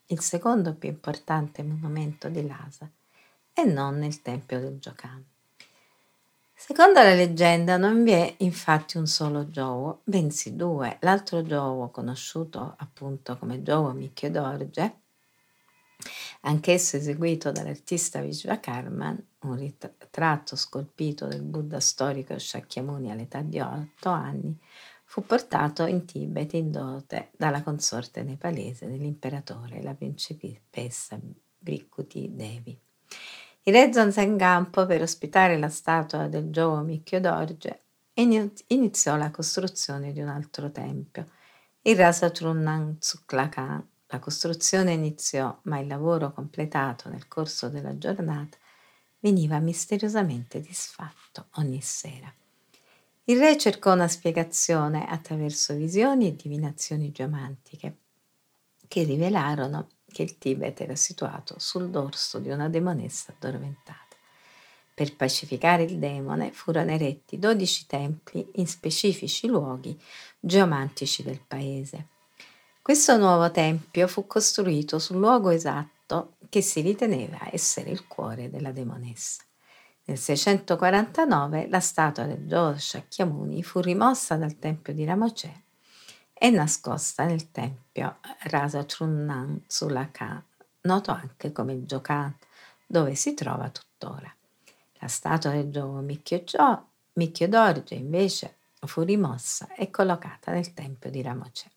il 0.06 0.20
secondo 0.20 0.76
più 0.76 0.90
importante 0.90 1.64
monumento 1.64 2.30
di 2.30 2.46
Lhasa, 2.46 2.88
e 3.52 3.64
non 3.64 3.98
nel 3.98 4.22
tempio 4.22 4.60
del 4.60 4.78
Giocan. 4.78 5.26
Secondo 6.54 7.02
la 7.02 7.16
leggenda 7.16 7.78
non 7.78 8.04
vi 8.04 8.12
è 8.12 8.36
infatti 8.38 8.98
un 8.98 9.08
solo 9.08 9.50
Giovo, 9.50 10.02
bensì 10.04 10.56
due. 10.56 11.00
L'altro 11.02 11.42
Giovo, 11.42 11.90
conosciuto 11.90 12.76
appunto 12.78 13.36
come 13.40 13.64
Giovo 13.64 13.92
Mikhyodorje, 13.94 15.00
anch'esso 16.42 16.98
eseguito 16.98 17.52
dall'artista 17.52 18.22
Vishvakarman, 18.22 19.26
un 19.40 19.56
ritratto 19.56 20.56
scolpito 20.56 21.26
del 21.26 21.42
Buddha 21.42 21.80
storico 21.80 22.38
Shakyamuni 22.38 23.10
all'età 23.10 23.42
di 23.42 23.60
otto 23.60 24.10
anni, 24.10 24.56
fu 25.10 25.26
portato 25.26 25.88
in 25.88 26.06
Tibet 26.06 26.54
in 26.54 26.70
dote 26.70 27.32
dalla 27.36 27.64
consorte 27.64 28.22
nepalese 28.22 28.86
dell'imperatore, 28.86 29.82
la 29.82 29.96
principessa 29.96 31.20
Brikuti 31.58 32.30
Devi. 32.36 32.80
Il 33.64 33.74
re 33.74 33.92
Zonzengampo, 33.92 34.86
per 34.86 35.02
ospitare 35.02 35.58
la 35.58 35.70
statua 35.70 36.28
del 36.28 36.52
Giovo 36.52 36.82
Mikhyodorje, 36.82 37.86
iniziò 38.68 39.16
la 39.16 39.32
costruzione 39.32 40.14
di 40.14 40.22
un 40.22 40.28
altro 40.28 40.72
tempio, 40.72 41.26
il 41.82 41.96
Rasatrunan 41.96 43.00
Tsuklakan. 43.00 43.88
La 44.12 44.20
costruzione 44.20 44.94
iniziò, 44.94 45.60
ma 45.64 45.80
il 45.80 45.88
lavoro 45.88 46.32
completato 46.34 47.10
nel 47.10 47.28
corso 47.28 47.68
della 47.68 47.98
giornata 47.98 48.58
veniva 49.20 49.58
misteriosamente 49.58 50.62
disfatto 50.62 51.48
ogni 51.54 51.82
sera. 51.82 52.32
Il 53.30 53.38
re 53.38 53.60
cercò 53.60 53.94
una 53.94 54.08
spiegazione 54.08 55.06
attraverso 55.06 55.76
visioni 55.76 56.28
e 56.28 56.36
divinazioni 56.36 57.12
geomantiche 57.12 57.98
che 58.88 59.04
rivelarono 59.04 59.88
che 60.12 60.24
il 60.24 60.40
Tibet 60.40 60.82
era 60.82 60.96
situato 60.96 61.54
sul 61.60 61.92
dorso 61.92 62.40
di 62.40 62.50
una 62.50 62.70
demonessa 62.70 63.32
addormentata. 63.32 64.16
Per 64.96 65.16
pacificare 65.16 65.84
il 65.84 66.00
demone 66.00 66.52
furono 66.52 66.90
eretti 66.90 67.38
dodici 67.38 67.86
templi 67.86 68.50
in 68.56 68.66
specifici 68.66 69.46
luoghi 69.46 69.96
geomantici 70.40 71.22
del 71.22 71.40
paese. 71.40 72.08
Questo 72.82 73.16
nuovo 73.16 73.52
tempio 73.52 74.08
fu 74.08 74.26
costruito 74.26 74.98
sul 74.98 75.18
luogo 75.18 75.52
esatto 75.52 76.38
che 76.50 76.62
si 76.62 76.82
riteneva 76.82 77.38
essere 77.52 77.92
il 77.92 78.08
cuore 78.08 78.50
della 78.50 78.72
demonessa. 78.72 79.44
Nel 80.10 80.18
649 80.18 81.68
la 81.70 81.80
statua 81.80 82.24
del 82.24 82.40
Dio 82.40 82.76
Shakyamuni 82.76 83.62
fu 83.62 83.80
rimossa 83.80 84.38
dal 84.38 84.58
tempio 84.58 84.92
di 84.92 85.06
Ramoche 85.06 85.66
e 86.34 86.50
nascosta 86.50 87.26
nel 87.26 87.52
tempio 87.52 88.18
Rasa 88.46 88.84
Trunnan 88.86 89.66
Sulaka, 89.68 90.44
noto 90.82 91.12
anche 91.12 91.52
come 91.52 91.86
Jokan, 91.86 92.36
dove 92.88 93.14
si 93.14 93.36
trova 93.36 93.70
tuttora. 93.70 94.36
La 94.94 95.08
statua 95.08 95.52
del 95.52 95.70
Giovo 95.70 96.04
Mikhyodorje 97.14 97.94
invece 97.94 98.56
fu 98.80 99.04
rimossa 99.04 99.72
e 99.76 99.92
collocata 99.92 100.52
nel 100.52 100.74
tempio 100.74 101.12
di 101.12 101.22
Ramoche. 101.22 101.70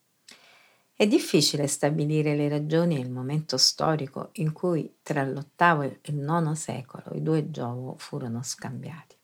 È 0.95 1.07
difficile 1.07 1.67
stabilire 1.67 2.37
le 2.37 2.49
ragioni 2.49 2.97
e 2.97 3.01
il 3.01 3.11
momento 3.11 3.57
storico 3.57 4.29
in 4.35 4.53
cui 4.53 4.99
tra 5.03 5.25
l'VIII 5.25 5.99
e 6.03 6.13
il 6.13 6.19
IX 6.19 6.53
secolo 6.53 7.15
i 7.15 7.23
due 7.23 7.51
Giovo 7.51 7.97
furono 7.97 8.43
scambiati. 8.43 9.17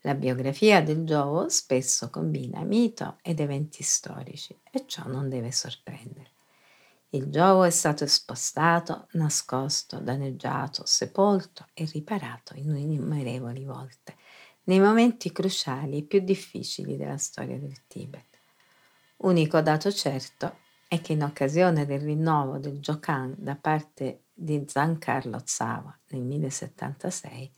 La 0.00 0.14
biografia 0.14 0.82
del 0.82 1.04
Giovo 1.04 1.48
spesso 1.48 2.10
combina 2.10 2.62
mito 2.62 3.18
ed 3.22 3.40
eventi 3.40 3.82
storici 3.82 4.56
e 4.70 4.84
ciò 4.86 5.06
non 5.06 5.28
deve 5.28 5.52
sorprendere. 5.52 6.30
Il 7.10 7.30
Giovo 7.30 7.62
è 7.62 7.70
stato 7.70 8.06
spostato, 8.06 9.06
nascosto, 9.12 10.00
danneggiato, 10.00 10.84
sepolto 10.84 11.66
e 11.72 11.84
riparato 11.86 12.54
innumerevoli 12.56 13.64
volte 13.64 14.16
nei 14.64 14.80
momenti 14.80 15.30
cruciali 15.30 15.98
e 15.98 16.02
più 16.02 16.20
difficili 16.20 16.96
della 16.96 17.16
storia 17.16 17.58
del 17.58 17.86
Tibet. 17.86 18.35
Unico 19.18 19.60
dato 19.62 19.90
certo 19.90 20.58
è 20.88 21.00
che 21.00 21.14
in 21.14 21.22
occasione 21.22 21.86
del 21.86 22.00
rinnovo 22.00 22.58
del 22.58 22.80
Jokan 22.80 23.34
da 23.38 23.56
parte 23.56 24.24
di 24.32 24.64
Zan 24.68 24.98
Carlo 24.98 25.42
Tsawa 25.42 25.96
nel 26.08 26.20
1076, 26.22 27.50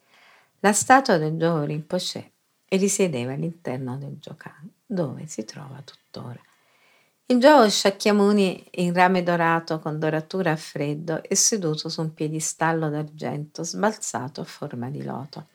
la 0.60 0.72
statua 0.72 1.18
del 1.18 1.36
Giovo 1.36 1.64
Rinpoche 1.64 2.32
e 2.68 2.76
risiedeva 2.76 3.32
all'interno 3.32 3.98
del 3.98 4.18
Jokan, 4.18 4.70
dove 4.86 5.26
si 5.26 5.44
trova 5.44 5.82
tuttora. 5.82 6.40
Il 7.26 7.40
Giovo 7.40 7.68
Shakyamuni 7.68 8.68
in 8.76 8.94
rame 8.94 9.22
dorato 9.22 9.80
con 9.80 9.98
doratura 9.98 10.52
a 10.52 10.56
freddo 10.56 11.22
è 11.22 11.34
seduto 11.34 11.88
su 11.88 12.00
un 12.00 12.14
piedistallo 12.14 12.88
d'argento 12.88 13.64
sbalzato 13.64 14.40
a 14.40 14.44
forma 14.44 14.88
di 14.88 15.02
loto. 15.02 15.48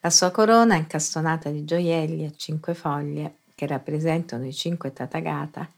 La 0.00 0.10
sua 0.10 0.30
corona, 0.30 0.76
incastonata 0.76 1.50
di 1.50 1.64
gioielli 1.64 2.24
a 2.24 2.32
cinque 2.34 2.74
foglie 2.74 3.38
che 3.54 3.66
rappresentano 3.66 4.46
i 4.46 4.52
cinque 4.52 4.92
Tathagata, 4.92 5.68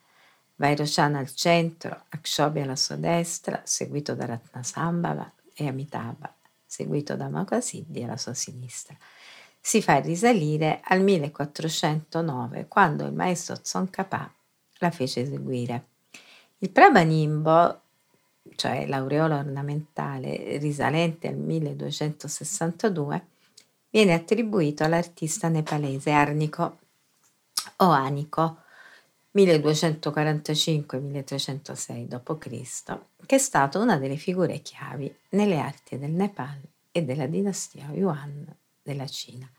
Vairocana 0.57 1.19
al 1.19 1.33
centro, 1.35 2.05
Akshobi 2.09 2.61
alla 2.61 2.77
sua 2.77 2.97
destra, 2.97 3.61
seguito 3.65 4.15
da 4.15 4.25
Ratnasambhava 4.25 5.31
e 5.55 5.67
Amitabha, 5.69 6.35
seguito 6.65 7.15
da 7.15 7.29
Makasiddhi 7.29 8.03
alla 8.03 8.17
sua 8.17 8.33
sinistra. 8.33 8.97
Si 9.61 9.83
fa 9.83 9.99
risalire 9.99 10.81
al 10.83 11.03
1409, 11.03 12.67
quando 12.69 13.05
il 13.05 13.13
maestro 13.13 13.61
Tsongkhapa 13.61 14.33
la 14.79 14.91
fece 14.91 15.21
eseguire. 15.21 15.89
Il 16.59 16.71
Prabhanimbo, 16.71 17.81
cioè 18.55 18.87
l'aureola 18.87 19.39
ornamentale 19.39 20.57
risalente 20.59 21.29
al 21.29 21.37
1262, 21.37 23.27
viene 23.91 24.15
attribuito 24.15 24.85
all'artista 24.85 25.49
nepalese 25.49 26.13
Arnico 26.13 26.79
o 27.77 27.91
Anico 27.91 28.65
1245-1306 29.37 32.07
d.C., 32.07 32.99
che 33.27 33.37
è 33.37 33.39
stato 33.39 33.81
una 33.81 33.99
delle 33.99 34.17
figure 34.17 34.61
chiavi 34.61 35.15
nelle 35.31 35.59
arti 35.59 35.99
del 35.99 36.13
Nepal 36.13 36.61
e 36.91 37.05
della 37.05 37.27
dinastia 37.27 37.91
Yuan 37.93 38.47
della 38.83 39.07
Cina. 39.07 39.51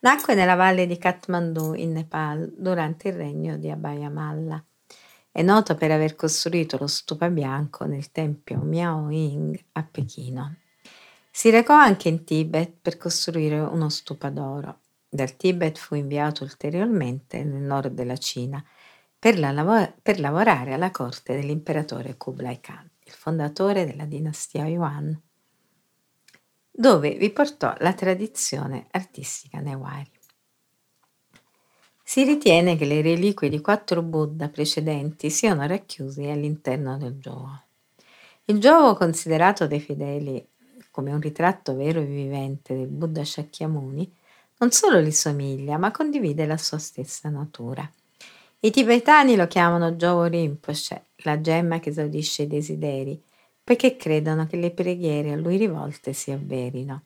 Nacque 0.00 0.34
nella 0.34 0.54
valle 0.54 0.86
di 0.86 0.98
Kathmandu 0.98 1.74
in 1.74 1.92
Nepal 1.92 2.52
durante 2.56 3.08
il 3.08 3.14
regno 3.14 3.56
di 3.56 3.70
Abhaya 3.70 4.10
Malla. 4.10 4.62
È 5.30 5.42
noto 5.42 5.74
per 5.74 5.90
aver 5.90 6.14
costruito 6.14 6.76
lo 6.78 6.86
stupa 6.86 7.28
bianco 7.28 7.86
nel 7.86 8.12
tempio 8.12 8.58
Miao 8.58 9.10
Ying 9.10 9.58
a 9.72 9.82
Pechino. 9.82 10.56
Si 11.30 11.50
recò 11.50 11.74
anche 11.74 12.08
in 12.08 12.24
Tibet 12.24 12.74
per 12.80 12.96
costruire 12.96 13.58
uno 13.58 13.88
stupa 13.88 14.30
d'oro. 14.30 14.78
Dal 15.14 15.36
Tibet 15.36 15.78
fu 15.78 15.94
inviato 15.94 16.42
ulteriormente 16.42 17.44
nel 17.44 17.62
nord 17.62 17.92
della 17.92 18.16
Cina 18.16 18.60
per, 19.16 19.38
lav- 19.38 19.94
per 20.02 20.18
lavorare 20.18 20.72
alla 20.72 20.90
corte 20.90 21.36
dell'imperatore 21.36 22.16
Kublai 22.16 22.58
Khan, 22.58 22.90
il 23.04 23.12
fondatore 23.12 23.86
della 23.86 24.06
dinastia 24.06 24.66
Yuan, 24.66 25.16
dove 26.68 27.14
vi 27.14 27.30
portò 27.30 27.72
la 27.78 27.92
tradizione 27.92 28.88
artistica 28.90 29.60
Newari. 29.60 30.10
Si 32.02 32.24
ritiene 32.24 32.76
che 32.76 32.84
le 32.84 33.00
reliquie 33.00 33.48
di 33.48 33.60
quattro 33.60 34.02
Buddha 34.02 34.48
precedenti 34.48 35.30
siano 35.30 35.64
racchiuse 35.64 36.28
all'interno 36.28 36.98
del 36.98 37.20
giovo. 37.20 37.62
Il 38.46 38.58
giovo 38.58 38.96
considerato 38.96 39.68
dai 39.68 39.78
fedeli 39.78 40.44
come 40.90 41.12
un 41.12 41.20
ritratto 41.20 41.76
vero 41.76 42.00
e 42.00 42.04
vivente 42.04 42.74
del 42.74 42.88
Buddha 42.88 43.24
Shakyamuni, 43.24 44.22
non 44.64 44.72
solo 44.72 44.98
gli 45.02 45.10
somiglia, 45.10 45.76
ma 45.76 45.90
condivide 45.90 46.46
la 46.46 46.56
sua 46.56 46.78
stessa 46.78 47.28
natura. 47.28 47.86
I 48.60 48.70
tibetani 48.70 49.36
lo 49.36 49.46
chiamano 49.46 49.92
Jovo 49.92 50.24
Rinpoche, 50.24 51.08
la 51.16 51.38
gemma 51.38 51.80
che 51.80 51.90
esaudisce 51.90 52.44
i 52.44 52.46
desideri, 52.46 53.22
perché 53.62 53.98
credono 53.98 54.46
che 54.46 54.56
le 54.56 54.70
preghiere 54.70 55.32
a 55.32 55.36
lui 55.36 55.58
rivolte 55.58 56.14
si 56.14 56.30
avverino. 56.30 57.02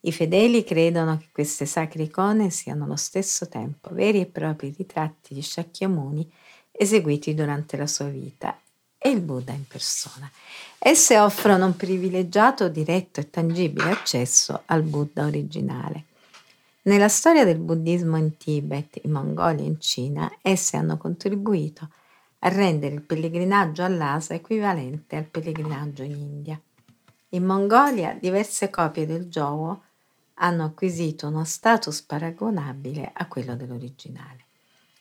I 0.00 0.10
fedeli 0.10 0.64
credono 0.64 1.16
che 1.18 1.28
queste 1.30 1.64
sacre 1.64 2.02
icone 2.02 2.50
siano 2.50 2.86
allo 2.86 2.96
stesso 2.96 3.46
tempo 3.48 3.94
veri 3.94 4.22
e 4.22 4.26
propri 4.26 4.74
ritratti 4.76 5.32
di 5.32 5.42
Shakyamuni 5.42 6.28
eseguiti 6.72 7.34
durante 7.34 7.76
la 7.76 7.86
sua 7.86 8.06
vita 8.06 8.58
e 8.98 9.10
il 9.10 9.20
Buddha 9.20 9.52
in 9.52 9.64
persona. 9.64 10.28
Esse 10.76 11.20
offrono 11.20 11.66
un 11.66 11.76
privilegiato, 11.76 12.68
diretto 12.68 13.20
e 13.20 13.30
tangibile 13.30 13.90
accesso 13.90 14.62
al 14.66 14.82
Buddha 14.82 15.24
originale. 15.24 16.06
Nella 16.90 17.08
storia 17.08 17.44
del 17.44 17.60
buddismo 17.60 18.16
in 18.16 18.36
Tibet, 18.36 18.98
in 19.04 19.12
Mongolia 19.12 19.62
e 19.62 19.68
in 19.68 19.80
Cina, 19.80 20.28
esse 20.42 20.76
hanno 20.76 20.96
contribuito 20.96 21.88
a 22.40 22.48
rendere 22.48 22.96
il 22.96 23.02
pellegrinaggio 23.02 23.84
all'Asa 23.84 24.34
equivalente 24.34 25.14
al 25.14 25.26
pellegrinaggio 25.26 26.02
in 26.02 26.16
India. 26.16 26.60
In 27.28 27.44
Mongolia 27.44 28.18
diverse 28.20 28.70
copie 28.70 29.06
del 29.06 29.26
Jowo 29.26 29.82
hanno 30.34 30.64
acquisito 30.64 31.28
uno 31.28 31.44
status 31.44 32.02
paragonabile 32.02 33.12
a 33.14 33.28
quello 33.28 33.54
dell'originale. 33.54 34.46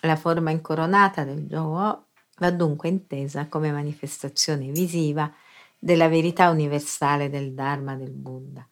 La 0.04 0.16
forma 0.16 0.52
incoronata 0.52 1.24
del 1.24 1.42
Jowo 1.42 2.04
va 2.38 2.50
dunque 2.50 2.88
intesa 2.88 3.46
come 3.46 3.72
manifestazione 3.72 4.70
visiva 4.70 5.30
della 5.78 6.08
verità 6.08 6.48
universale 6.48 7.28
del 7.28 7.52
Dharma 7.52 7.94
del 7.94 8.12
Buddha. 8.12 8.66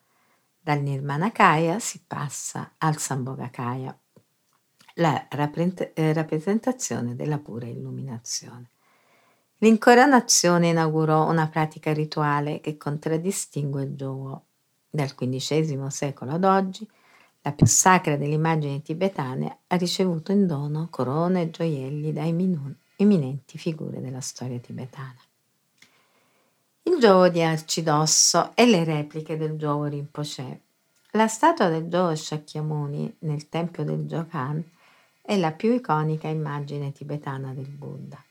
Dal 0.66 0.82
Nirmanakaya 0.82 1.78
si 1.78 2.02
passa 2.04 2.72
al 2.78 2.98
Sambhogakaya, 2.98 3.96
la 4.94 5.28
eh, 5.28 6.12
rappresentazione 6.12 7.14
della 7.14 7.38
pura 7.38 7.68
illuminazione. 7.68 8.70
L'incoronazione 9.58 10.70
inaugurò 10.70 11.30
una 11.30 11.46
pratica 11.46 11.92
rituale 11.92 12.58
che 12.58 12.76
contraddistingue 12.76 13.84
il 13.84 13.90
Jowo. 13.90 14.46
Dal 14.90 15.14
XV 15.14 15.86
secolo 15.86 16.32
ad 16.32 16.42
oggi, 16.42 16.84
la 17.42 17.52
più 17.52 17.66
sacra 17.66 18.16
delle 18.16 18.34
immagini 18.34 18.82
tibetane 18.82 19.58
ha 19.68 19.76
ricevuto 19.76 20.32
in 20.32 20.48
dono 20.48 20.88
corone 20.90 21.42
e 21.42 21.50
gioielli 21.50 22.12
minuni 22.32 22.76
eminenti 22.96 23.56
figure 23.56 24.00
della 24.00 24.20
storia 24.20 24.58
tibetana. 24.58 25.25
Il 26.88 27.00
Giovo 27.00 27.28
di 27.28 27.42
Arcidosso 27.42 28.52
e 28.54 28.64
le 28.64 28.84
repliche 28.84 29.36
del 29.36 29.58
Giovo 29.58 29.86
Rinpoche. 29.86 30.60
La 31.10 31.26
statua 31.26 31.68
del 31.68 31.88
Giovo 31.88 32.14
Shakyamuni 32.14 33.16
nel 33.20 33.48
tempio 33.48 33.84
del 33.84 34.06
Jokan 34.06 34.62
è 35.20 35.36
la 35.36 35.50
più 35.50 35.72
iconica 35.72 36.28
immagine 36.28 36.92
tibetana 36.92 37.52
del 37.52 37.66
Buddha. 37.66 38.22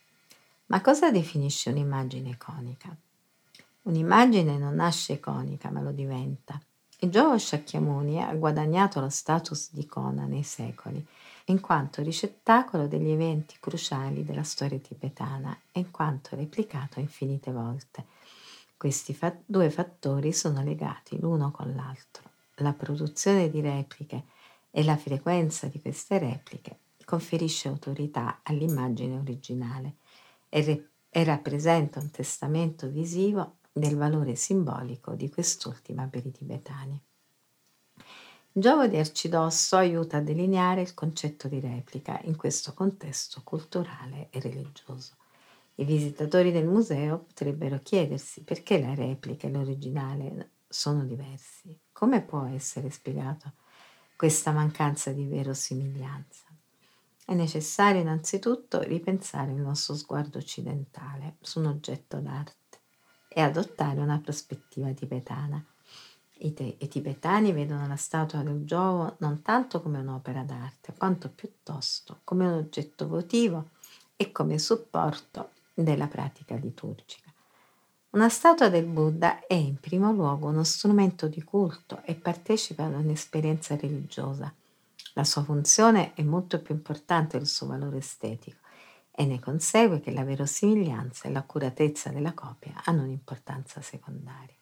Ma 0.67 0.79
cosa 0.79 1.11
definisce 1.11 1.69
un'immagine 1.69 2.29
iconica? 2.29 2.95
Un'immagine 3.83 4.57
non 4.57 4.75
nasce 4.75 5.13
iconica, 5.13 5.69
ma 5.69 5.81
lo 5.81 5.91
diventa. 5.91 6.57
Il 6.99 7.09
Giovo 7.09 7.37
Shakyamuni 7.37 8.23
ha 8.23 8.33
guadagnato 8.33 9.01
lo 9.01 9.09
status 9.09 9.73
di 9.73 9.81
icona 9.81 10.23
nei 10.27 10.43
secoli 10.43 11.05
in 11.47 11.59
quanto 11.59 12.01
ricettacolo 12.01 12.87
degli 12.87 13.09
eventi 13.09 13.57
cruciali 13.59 14.23
della 14.23 14.43
storia 14.43 14.79
tibetana 14.79 15.55
e 15.73 15.81
in 15.81 15.91
quanto 15.91 16.37
replicato 16.37 17.01
infinite 17.01 17.51
volte. 17.51 18.14
Questi 18.77 19.13
fa- 19.13 19.38
due 19.45 19.69
fattori 19.69 20.33
sono 20.33 20.61
legati 20.61 21.19
l'uno 21.19 21.51
con 21.51 21.73
l'altro. 21.73 22.29
La 22.55 22.73
produzione 22.73 23.49
di 23.49 23.61
repliche 23.61 24.25
e 24.69 24.83
la 24.83 24.97
frequenza 24.97 25.67
di 25.67 25.79
queste 25.79 26.17
repliche 26.19 26.79
conferisce 27.05 27.69
autorità 27.69 28.41
all'immagine 28.43 29.17
originale 29.17 29.95
e, 30.49 30.61
re- 30.61 30.89
e 31.09 31.23
rappresenta 31.23 31.99
un 31.99 32.11
testamento 32.11 32.89
visivo 32.89 33.57
del 33.71 33.95
valore 33.95 34.35
simbolico 34.35 35.13
di 35.13 35.29
quest'ultima 35.29 36.07
per 36.07 36.25
i 36.25 36.31
tibetani. 36.31 37.01
Giovo 38.51 38.88
di 38.88 38.97
Arcidosso 38.97 39.75
aiuta 39.75 40.17
a 40.17 40.21
delineare 40.21 40.81
il 40.81 40.93
concetto 40.93 41.47
di 41.47 41.59
replica 41.59 42.19
in 42.23 42.35
questo 42.35 42.73
contesto 42.73 43.41
culturale 43.43 44.29
e 44.29 44.39
religioso. 44.39 45.15
I 45.77 45.83
visitatori 45.83 46.53
del 46.53 46.67
museo 46.67 47.19
potrebbero 47.19 47.79
chiedersi 47.79 48.43
perché 48.43 48.79
la 48.79 48.93
replica 48.93 49.47
e 49.47 49.51
l'originale 49.51 50.51
sono 50.69 51.03
diversi. 51.03 51.77
Come 51.91 52.21
può 52.21 52.45
essere 52.45 52.89
spiegato 52.89 53.53
questa 54.15 54.51
mancanza 54.51 55.11
di 55.11 55.25
verosimiglianza? 55.25 56.45
È 57.25 57.33
necessario 57.33 57.99
innanzitutto 57.99 58.79
ripensare 58.83 59.51
il 59.51 59.59
nostro 59.59 59.95
sguardo 59.95 60.38
occidentale 60.38 61.35
su 61.41 61.59
un 61.59 61.65
oggetto 61.65 62.19
d'arte 62.19 62.79
e 63.27 63.41
adottare 63.41 63.99
una 63.99 64.19
prospettiva 64.19 64.93
tibetana. 64.93 65.61
I, 66.38 66.53
te- 66.53 66.77
I, 66.79 66.88
tibetani 66.88 67.51
vedono 67.51 67.85
la 67.85 67.97
statua 67.97 68.43
del 68.43 68.63
Giovo 68.63 69.15
non 69.19 69.41
tanto 69.41 69.81
come 69.81 69.99
un'opera 69.99 70.43
d'arte, 70.43 70.93
quanto 70.97 71.29
piuttosto 71.29 72.21
come 72.23 72.45
un 72.45 72.53
oggetto 72.53 73.07
votivo 73.07 73.71
e 74.15 74.31
come 74.31 74.57
supporto 74.57 75.51
della 75.75 76.07
pratica 76.07 76.55
liturgica. 76.55 77.31
Una 78.11 78.29
statua 78.29 78.69
del 78.69 78.85
Buddha 78.85 79.45
è 79.45 79.55
in 79.55 79.77
primo 79.79 80.11
luogo 80.13 80.47
uno 80.47 80.63
strumento 80.63 81.27
di 81.27 81.43
culto 81.43 82.01
e 82.05 82.15
partecipa 82.15 82.85
ad 82.85 82.93
un'esperienza 82.93 83.75
religiosa. 83.75 84.53
La 85.13 85.23
sua 85.25 85.43
funzione 85.43 86.13
è 86.13 86.23
molto 86.23 86.61
più 86.61 86.73
importante 86.73 87.38
del 87.38 87.47
suo 87.47 87.67
valore 87.67 87.97
estetico 87.97 88.59
e 89.11 89.25
ne 89.25 89.39
consegue 89.39 89.99
che 89.99 90.11
la 90.11 90.23
verosimiglianza 90.23 91.27
e 91.27 91.31
l'accuratezza 91.31 92.09
della 92.09 92.33
copia 92.33 92.81
hanno 92.85 93.03
un'importanza 93.03 93.81
secondaria. 93.81 94.55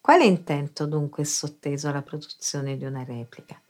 Quale 0.00 0.24
intento 0.24 0.86
dunque 0.86 1.22
è 1.22 1.26
sotteso 1.26 1.88
alla 1.88 2.02
produzione 2.02 2.76
di 2.76 2.84
una 2.84 3.04
replica? 3.04 3.60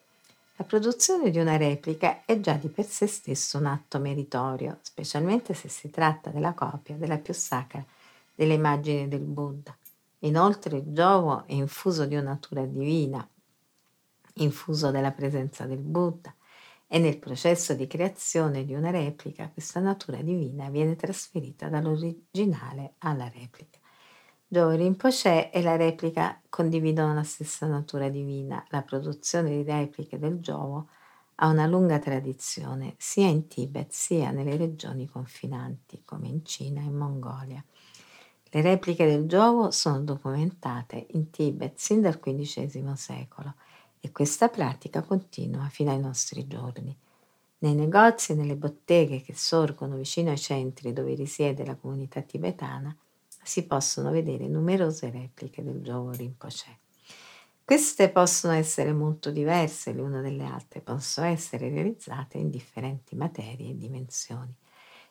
La 0.62 0.68
produzione 0.68 1.30
di 1.30 1.40
una 1.40 1.56
replica 1.56 2.24
è 2.24 2.38
già 2.38 2.52
di 2.52 2.68
per 2.68 2.84
sé 2.84 3.08
stesso 3.08 3.58
un 3.58 3.66
atto 3.66 3.98
meritorio, 3.98 4.78
specialmente 4.82 5.54
se 5.54 5.68
si 5.68 5.90
tratta 5.90 6.30
della 6.30 6.54
copia 6.54 6.94
della 6.94 7.18
più 7.18 7.34
sacra 7.34 7.84
delle 8.32 8.54
immagini 8.54 9.08
del 9.08 9.22
Buddha. 9.22 9.76
Inoltre 10.20 10.76
il 10.76 10.84
giovo 10.86 11.44
è 11.48 11.52
infuso 11.52 12.06
di 12.06 12.14
una 12.14 12.30
natura 12.30 12.64
divina, 12.64 13.28
infuso 14.34 14.92
della 14.92 15.10
presenza 15.10 15.64
del 15.66 15.80
Buddha 15.80 16.32
e 16.86 17.00
nel 17.00 17.18
processo 17.18 17.74
di 17.74 17.88
creazione 17.88 18.64
di 18.64 18.72
una 18.72 18.90
replica 18.90 19.50
questa 19.52 19.80
natura 19.80 20.22
divina 20.22 20.70
viene 20.70 20.94
trasferita 20.94 21.68
dall'originale 21.68 22.94
alla 22.98 23.28
replica. 23.28 23.80
Giovo 24.52 24.72
Rinpoche 24.72 25.50
e 25.50 25.62
la 25.62 25.76
replica 25.76 26.38
condividono 26.50 27.14
la 27.14 27.22
stessa 27.22 27.66
natura 27.66 28.10
divina. 28.10 28.62
La 28.68 28.82
produzione 28.82 29.48
di 29.48 29.62
repliche 29.62 30.18
del 30.18 30.40
Giovo 30.40 30.88
ha 31.36 31.48
una 31.48 31.66
lunga 31.66 31.98
tradizione 31.98 32.94
sia 32.98 33.28
in 33.28 33.48
Tibet 33.48 33.90
sia 33.92 34.30
nelle 34.30 34.58
regioni 34.58 35.08
confinanti 35.08 36.02
come 36.04 36.28
in 36.28 36.44
Cina 36.44 36.82
e 36.82 36.84
in 36.84 36.94
Mongolia. 36.94 37.64
Le 38.50 38.60
repliche 38.60 39.06
del 39.06 39.26
Giovo 39.26 39.70
sono 39.70 40.02
documentate 40.02 41.06
in 41.12 41.30
Tibet 41.30 41.78
sin 41.78 42.02
dal 42.02 42.20
XV 42.20 42.92
secolo 42.92 43.54
e 44.00 44.12
questa 44.12 44.50
pratica 44.50 45.00
continua 45.00 45.66
fino 45.70 45.92
ai 45.92 45.98
nostri 45.98 46.46
giorni. 46.46 46.94
Nei 47.60 47.74
negozi 47.74 48.32
e 48.32 48.34
nelle 48.34 48.56
botteghe 48.56 49.22
che 49.22 49.34
sorgono 49.34 49.96
vicino 49.96 50.28
ai 50.28 50.36
centri 50.36 50.92
dove 50.92 51.14
risiede 51.14 51.64
la 51.64 51.74
comunità 51.74 52.20
tibetana 52.20 52.94
si 53.42 53.66
possono 53.66 54.10
vedere 54.10 54.46
numerose 54.48 55.10
repliche 55.10 55.62
del 55.62 55.82
Giovo 55.82 56.10
Rinpoche. 56.10 56.78
Queste 57.64 58.10
possono 58.10 58.52
essere 58.54 58.92
molto 58.92 59.30
diverse 59.30 59.92
le 59.92 60.02
une 60.02 60.20
dalle 60.20 60.44
altre, 60.44 60.80
possono 60.80 61.26
essere 61.28 61.68
realizzate 61.68 62.38
in 62.38 62.50
differenti 62.50 63.14
materie 63.14 63.70
e 63.70 63.78
dimensioni. 63.78 64.54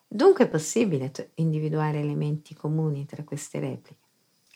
Dunque 0.06 0.44
è 0.44 0.48
possibile 0.48 1.10
individuare 1.36 2.00
elementi 2.00 2.54
comuni 2.54 3.06
tra 3.06 3.24
queste 3.24 3.58
repliche. 3.58 4.00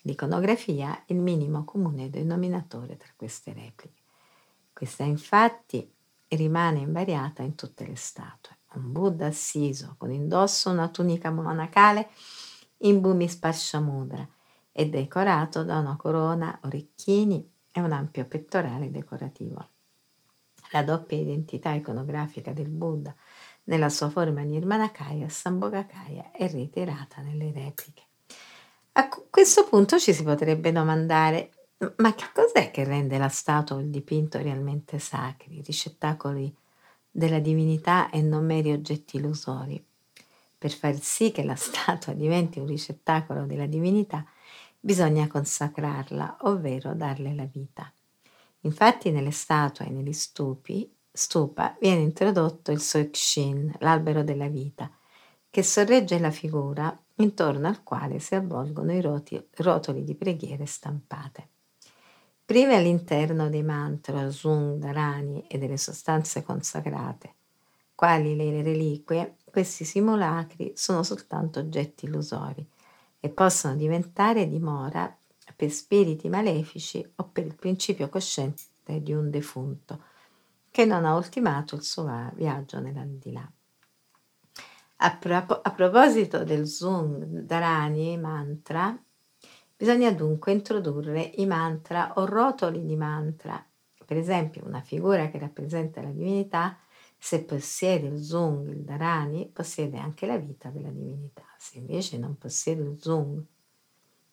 L'iconografia 0.02 1.04
è 1.04 1.12
il 1.12 1.18
minimo 1.18 1.64
comune 1.64 2.10
denominatore 2.10 2.96
tra 2.96 3.10
queste 3.16 3.52
repliche. 3.54 4.02
Questa 4.72 5.02
infatti 5.02 5.90
rimane 6.28 6.80
invariata 6.80 7.42
in 7.42 7.54
tutte 7.54 7.86
le 7.86 7.96
statue. 7.96 8.58
Un 8.74 8.92
Buddha 8.92 9.26
assiso 9.26 9.94
con 9.96 10.12
indosso 10.12 10.70
una 10.70 10.88
tunica 10.88 11.30
monacale 11.30 12.10
in 12.78 13.00
bumi 13.00 13.28
sparsciamudra 13.28 14.26
e 14.72 14.88
decorato 14.88 15.64
da 15.64 15.78
una 15.78 15.96
corona, 15.96 16.58
orecchini 16.64 17.50
e 17.72 17.80
un 17.80 17.92
ampio 17.92 18.26
pettorale 18.26 18.90
decorativo. 18.90 19.68
La 20.72 20.82
doppia 20.82 21.18
identità 21.18 21.72
iconografica 21.72 22.52
del 22.52 22.68
Buddha 22.68 23.14
nella 23.64 23.88
sua 23.88 24.10
forma 24.10 24.42
Nirmanakaya, 24.42 25.28
Sambhogakaya 25.28 26.30
è 26.32 26.48
ritirata 26.50 27.20
nelle 27.22 27.52
repliche. 27.52 28.02
A 28.92 29.08
questo 29.08 29.64
punto 29.64 29.98
ci 29.98 30.12
si 30.12 30.22
potrebbe 30.22 30.72
domandare 30.72 31.50
ma 31.96 32.14
che 32.14 32.24
cos'è 32.32 32.70
che 32.70 32.84
rende 32.84 33.18
la 33.18 33.28
statua 33.28 33.76
o 33.76 33.80
il 33.80 33.90
dipinto 33.90 34.38
realmente 34.38 34.98
sacri, 34.98 35.60
ricettacoli 35.60 36.54
della 37.10 37.38
divinità 37.38 38.08
e 38.08 38.22
non 38.22 38.46
meri 38.46 38.72
oggetti 38.72 39.16
illusori? 39.16 39.84
Per 40.58 40.70
far 40.70 40.98
sì 41.00 41.32
che 41.32 41.44
la 41.44 41.54
statua 41.54 42.12
diventi 42.12 42.58
un 42.58 42.66
ricettacolo 42.66 43.44
della 43.44 43.66
divinità, 43.66 44.24
bisogna 44.80 45.26
consacrarla, 45.26 46.38
ovvero 46.42 46.94
darle 46.94 47.34
la 47.34 47.44
vita. 47.44 47.92
Infatti 48.60 49.10
nelle 49.10 49.32
statue 49.32 49.86
e 49.86 49.90
negli 49.90 50.12
stupi, 50.12 50.90
stupa 51.12 51.76
viene 51.80 52.02
introdotto 52.02 52.72
il 52.72 52.80
Soikshin, 52.80 53.74
l'albero 53.80 54.22
della 54.22 54.48
vita, 54.48 54.90
che 55.50 55.62
sorregge 55.62 56.18
la 56.18 56.30
figura 56.30 56.96
intorno 57.16 57.66
al 57.66 57.82
quale 57.82 58.18
si 58.18 58.34
avvolgono 58.34 58.92
i 58.92 59.00
roti, 59.00 59.42
rotoli 59.56 60.04
di 60.04 60.14
preghiere 60.14 60.66
stampate. 60.66 61.48
Prive 62.44 62.76
all'interno 62.76 63.48
dei 63.48 63.62
mantra, 63.62 64.30
Zung, 64.30 64.78
Dharani 64.78 65.46
e 65.48 65.58
delle 65.58 65.78
sostanze 65.78 66.42
consacrate, 66.42 67.34
quali 67.94 68.36
le 68.36 68.62
reliquie, 68.62 69.36
questi 69.56 69.86
simulacri 69.86 70.72
sono 70.76 71.02
soltanto 71.02 71.60
oggetti 71.60 72.04
illusori 72.04 72.62
e 73.18 73.30
possono 73.30 73.74
diventare 73.74 74.46
dimora 74.48 75.16
per 75.56 75.70
spiriti 75.70 76.28
malefici 76.28 77.02
o 77.16 77.30
per 77.32 77.46
il 77.46 77.54
principio 77.54 78.10
cosciente 78.10 79.00
di 79.00 79.14
un 79.14 79.30
defunto 79.30 80.02
che 80.70 80.84
non 80.84 81.06
ha 81.06 81.14
ultimato 81.16 81.74
il 81.74 81.82
suo 81.84 82.30
viaggio 82.34 82.80
nell'aldilà. 82.80 83.50
A, 84.96 85.16
pro- 85.16 85.60
a 85.62 85.70
proposito 85.72 86.44
del 86.44 86.66
Zung 86.66 87.24
Dharani 87.24 88.18
mantra, 88.18 88.94
bisogna 89.74 90.10
dunque 90.12 90.52
introdurre 90.52 91.32
i 91.36 91.46
mantra 91.46 92.12
o 92.16 92.26
rotoli 92.26 92.84
di 92.84 92.94
mantra. 92.94 93.64
Per 94.04 94.18
esempio, 94.18 94.66
una 94.66 94.82
figura 94.82 95.30
che 95.30 95.38
rappresenta 95.38 96.02
la 96.02 96.10
divinità 96.10 96.76
se 97.26 97.42
possiede 97.42 98.06
il 98.06 98.22
Zung, 98.22 98.68
il 98.68 98.84
Dharani, 98.84 99.50
possiede 99.52 99.98
anche 99.98 100.26
la 100.26 100.36
vita 100.36 100.68
della 100.68 100.90
divinità. 100.90 101.42
Se 101.58 101.76
invece 101.76 102.18
non 102.18 102.38
possiede 102.38 102.82
il 102.82 102.98
Zung, 103.00 103.44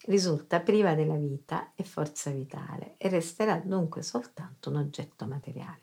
risulta 0.05 0.59
priva 0.59 0.93
della 0.93 1.15
vita 1.15 1.71
e 1.73 1.83
forza 1.85 2.29
vitale 2.29 2.93
e 2.97 3.09
resterà 3.09 3.57
dunque 3.57 4.03
soltanto 4.03 4.69
un 4.69 4.75
oggetto 4.75 5.25
materiale. 5.25 5.81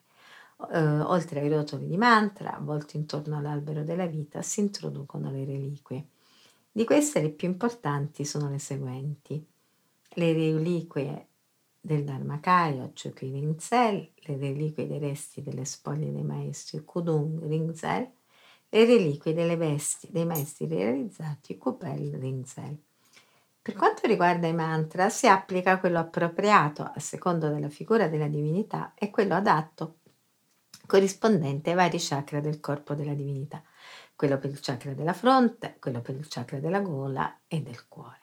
Uh, 0.58 1.02
oltre 1.10 1.40
ai 1.40 1.48
rotoli 1.48 1.88
di 1.88 1.96
mantra, 1.96 2.54
avvolti 2.54 2.96
intorno 2.96 3.38
all'albero 3.38 3.82
della 3.82 4.06
vita, 4.06 4.40
si 4.42 4.60
introducono 4.60 5.32
le 5.32 5.44
reliquie. 5.44 6.06
Di 6.70 6.84
queste 6.84 7.20
le 7.20 7.30
più 7.30 7.48
importanti 7.48 8.24
sono 8.24 8.48
le 8.48 8.60
seguenti. 8.60 9.44
Le 10.10 10.32
reliquie 10.32 11.29
del 11.80 12.04
Dharmakaya, 12.04 12.90
qui 13.14 13.30
Rinzel, 13.30 14.10
le 14.14 14.36
reliquie 14.36 14.86
dei 14.86 14.98
resti 14.98 15.42
delle 15.42 15.64
spoglie 15.64 16.12
dei 16.12 16.22
maestri 16.22 16.84
Kudung 16.84 17.46
Rinzel, 17.46 18.10
le 18.68 18.84
reliquie 18.84 19.32
delle 19.32 19.56
vesti 19.56 20.08
dei 20.10 20.26
maestri 20.26 20.66
realizzati 20.66 21.56
Kupel 21.56 22.14
Rinzel. 22.18 22.76
Per 23.62 23.74
quanto 23.74 24.06
riguarda 24.06 24.46
i 24.46 24.54
mantra, 24.54 25.10
si 25.10 25.26
applica 25.26 25.78
quello 25.78 25.98
appropriato 25.98 26.82
a 26.82 26.98
secondo 26.98 27.48
della 27.48 27.68
figura 27.68 28.08
della 28.08 28.28
divinità 28.28 28.94
e 28.94 29.10
quello 29.10 29.34
adatto 29.34 29.96
corrispondente 30.86 31.70
ai 31.70 31.76
vari 31.76 31.98
chakra 31.98 32.40
del 32.40 32.58
corpo 32.58 32.94
della 32.94 33.14
divinità, 33.14 33.62
quello 34.16 34.38
per 34.38 34.50
il 34.50 34.60
chakra 34.60 34.92
della 34.92 35.12
fronte, 35.12 35.76
quello 35.78 36.00
per 36.00 36.14
il 36.14 36.26
chakra 36.28 36.58
della 36.58 36.80
gola 36.80 37.40
e 37.46 37.62
del 37.62 37.86
cuore. 37.86 38.18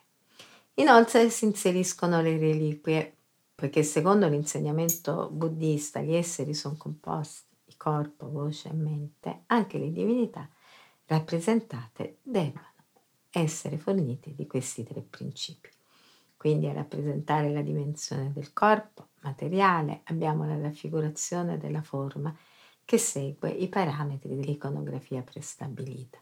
Inoltre 0.75 1.29
si 1.29 1.45
inseriscono 1.45 2.21
le 2.21 2.37
reliquie 2.37 3.16
poiché 3.57 3.81
secondo 3.81 4.27
l'insegnamento 4.27 5.29
buddista 5.31 5.99
gli 5.99 6.13
esseri 6.13 6.53
sono 6.53 6.75
composti 6.77 7.55
di 7.65 7.73
corpo, 7.75 8.29
voce 8.29 8.69
e 8.69 8.73
mente, 8.73 9.45
anche 9.47 9.79
le 9.79 9.91
divinità 9.91 10.47
rappresentate 11.07 12.19
devono 12.21 12.73
essere 13.31 13.79
fornite 13.79 14.35
di 14.35 14.45
questi 14.45 14.83
tre 14.83 15.01
principi. 15.01 15.69
Quindi 16.37 16.67
a 16.67 16.73
rappresentare 16.73 17.51
la 17.51 17.63
dimensione 17.63 18.31
del 18.31 18.53
corpo, 18.53 19.07
materiale, 19.21 20.01
abbiamo 20.03 20.45
la 20.45 20.61
raffigurazione 20.61 21.57
della 21.57 21.81
forma 21.81 22.31
che 22.85 22.99
segue 22.99 23.49
i 23.49 23.69
parametri 23.69 24.35
dell'iconografia 24.35 25.23
prestabilita. 25.23 26.19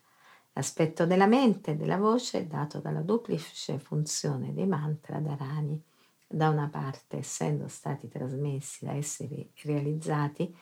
L'aspetto 0.54 1.06
della 1.06 1.28
mente 1.28 1.72
e 1.72 1.76
della 1.76 1.98
voce 1.98 2.40
è 2.40 2.46
dato 2.46 2.80
dalla 2.80 3.02
duplice 3.02 3.78
funzione 3.78 4.54
dei 4.54 4.68
mantra 4.68 5.20
dharani. 5.20 5.84
Da 6.28 6.50
una 6.50 6.68
parte, 6.68 7.18
essendo 7.18 7.68
stati 7.68 8.08
trasmessi 8.08 8.86
da 8.86 8.94
esseri 8.94 9.50
realizzati, 9.64 10.54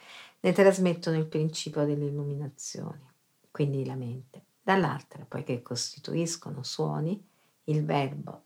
ne 0.42 0.52
trasmettono 0.52 1.18
il 1.18 1.26
principio 1.26 1.86
dell'illuminazione, 1.86 3.14
quindi 3.50 3.86
la 3.86 3.96
mente. 3.96 4.42
Dall'altra, 4.62 5.26
poiché 5.28 5.62
costituiscono 5.62 6.64
suoni, 6.64 7.22
il 7.66 7.86
verbo 7.86 8.44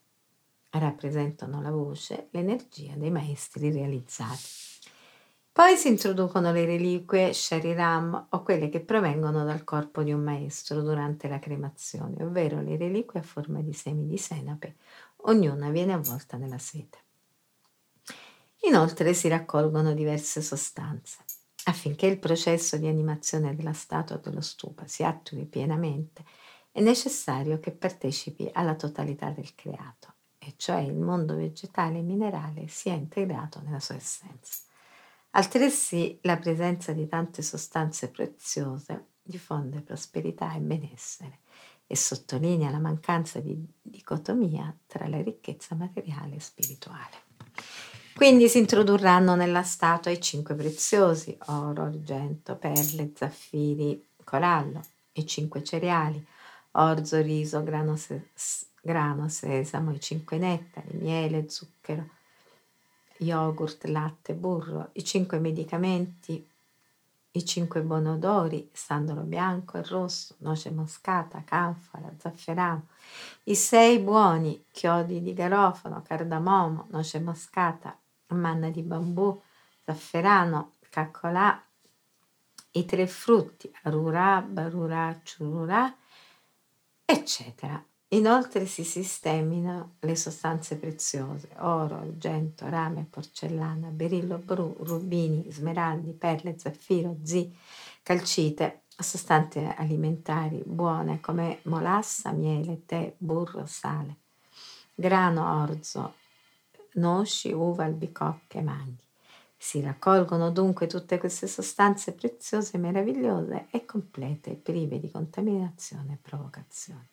rappresentano 0.70 1.62
la 1.62 1.72
voce, 1.72 2.28
l'energia 2.32 2.94
dei 2.96 3.12
maestri 3.12 3.72
realizzati. 3.72 4.66
Poi 5.52 5.76
si 5.76 5.88
introducono 5.88 6.52
le 6.52 6.66
reliquie 6.66 7.34
Shariram 7.34 8.28
o 8.30 8.44
quelle 8.44 8.70
che 8.70 8.80
provengono 8.80 9.44
dal 9.44 9.64
corpo 9.64 10.04
di 10.04 10.12
un 10.14 10.22
maestro 10.22 10.84
durante 10.84 11.28
la 11.28 11.40
cremazione, 11.40 12.24
ovvero 12.24 12.62
le 12.62 12.78
reliquie 12.78 13.22
a 13.22 13.24
forma 13.24 13.62
di 13.62 13.74
semi 13.74 14.06
di 14.06 14.18
senape, 14.18 14.76
ognuna 15.24 15.72
viene 15.72 15.94
avvolta 15.94 16.38
nella 16.38 16.60
sete. 16.60 17.06
Inoltre 18.62 19.14
si 19.14 19.28
raccolgono 19.28 19.94
diverse 19.94 20.42
sostanze. 20.42 21.18
Affinché 21.66 22.08
il 22.08 22.20
processo 22.20 22.78
di 22.78 22.88
animazione 22.88 23.56
della 23.56 23.74
statua 23.74 24.18
dello 24.18 24.42
stupa 24.42 24.88
si 24.88 25.04
attui 25.04 25.46
pienamente, 25.46 26.24
è 26.72 26.82
necessario 26.82 27.60
che 27.60 27.72
partecipi 27.72 28.50
alla 28.54 28.76
totalità 28.76 29.30
del 29.30 29.54
creato, 29.56 30.14
e 30.38 30.54
cioè 30.58 30.80
il 30.80 30.96
mondo 30.96 31.36
vegetale 31.36 32.00
e 32.00 32.04
minerale 32.04 32.68
sia 32.68 32.94
integrato 32.94 33.62
nella 33.62 33.80
sua 33.80 33.96
essenza. 33.96 34.62
Altresì 35.32 36.20
la 36.22 36.38
presenza 36.38 36.94
di 36.94 37.08
tante 37.08 37.42
sostanze 37.42 38.10
preziose 38.10 39.08
diffonde 39.22 39.82
prosperità 39.82 40.54
e 40.56 40.60
benessere 40.60 41.40
e 41.86 41.96
sottolinea 41.96 42.70
la 42.70 42.80
mancanza 42.80 43.40
di 43.40 43.56
dicotomia 43.82 44.76
tra 44.86 45.08
la 45.08 45.22
ricchezza 45.22 45.76
materiale 45.76 46.36
e 46.36 46.40
spirituale. 46.40 47.26
Quindi 48.18 48.50
si 48.50 48.58
introdurranno 48.58 49.36
nella 49.36 49.62
statua 49.62 50.10
i 50.10 50.20
cinque 50.20 50.56
preziosi, 50.56 51.38
oro, 51.50 51.84
argento, 51.84 52.56
perle, 52.56 53.12
zaffiri, 53.14 54.04
corallo, 54.24 54.82
i 55.14 55.28
cinque 55.28 55.64
cereali, 55.64 56.26
orzo, 56.72 57.22
riso, 57.22 57.62
grano, 57.62 57.96
se- 57.96 58.30
grano 58.82 59.30
sesamo, 59.30 59.92
i 59.92 60.00
cinque 60.00 60.40
nettari, 60.40 60.98
miele, 60.98 61.48
zucchero, 61.48 62.10
yogurt, 63.18 63.84
latte, 63.86 64.34
burro, 64.34 64.90
i 64.94 65.04
cinque 65.04 65.38
medicamenti, 65.38 66.44
i 67.34 67.46
cinque 67.46 67.82
buoni 67.82 68.08
odori, 68.08 68.68
sandalo 68.74 69.22
bianco 69.22 69.78
e 69.78 69.84
rosso, 69.84 70.34
noce 70.40 70.72
moscata, 70.72 71.44
canfora, 71.46 72.12
zafferano, 72.18 72.88
i 73.44 73.54
sei 73.54 74.00
buoni 74.00 74.66
chiodi 74.72 75.22
di 75.22 75.34
garofano, 75.36 76.02
cardamomo, 76.02 76.88
noce 76.90 77.20
moscata, 77.20 77.96
manna 78.36 78.70
di 78.70 78.82
bambù, 78.82 79.40
zafferano, 79.84 80.74
caccolà, 80.90 81.62
i 82.72 82.86
tre 82.86 83.08
frutti, 83.08 83.72
arura, 83.84 84.42
barura, 84.42 85.20
ciurura, 85.24 85.96
eccetera. 87.06 87.84
Inoltre 88.12 88.66
si 88.66 88.86
sistemino 88.86 89.96
le 90.00 90.16
sostanze 90.16 90.78
preziose, 90.78 91.50
oro, 91.58 91.98
argento, 91.98 92.70
rame, 92.70 93.06
porcellana, 93.10 93.90
berillo 93.90 94.38
bru, 94.38 94.78
rubini, 94.80 95.46
smeraldi, 95.52 96.14
perle, 96.14 96.58
zaffiro, 96.58 97.18
zi, 97.24 97.54
calcite, 98.04 98.84
sostanze 98.88 99.74
alimentari 99.76 100.62
buone 100.66 101.20
come 101.20 101.60
molassa, 101.64 102.32
miele, 102.32 102.86
tè, 102.86 103.14
burro, 103.18 103.66
sale, 103.66 104.16
grano, 104.96 105.64
orzo, 105.64 106.14
noci, 106.98 107.52
uva, 107.52 107.86
albicocche, 107.86 108.62
manghi. 108.62 109.06
Si 109.56 109.82
raccolgono 109.82 110.52
dunque 110.52 110.86
tutte 110.86 111.18
queste 111.18 111.48
sostanze 111.48 112.14
preziose, 112.14 112.78
meravigliose 112.78 113.68
e 113.72 113.86
complete, 113.86 114.54
prive 114.54 115.00
di 115.00 115.10
contaminazione 115.10 116.14
e 116.14 116.20
provocazione. 116.22 117.10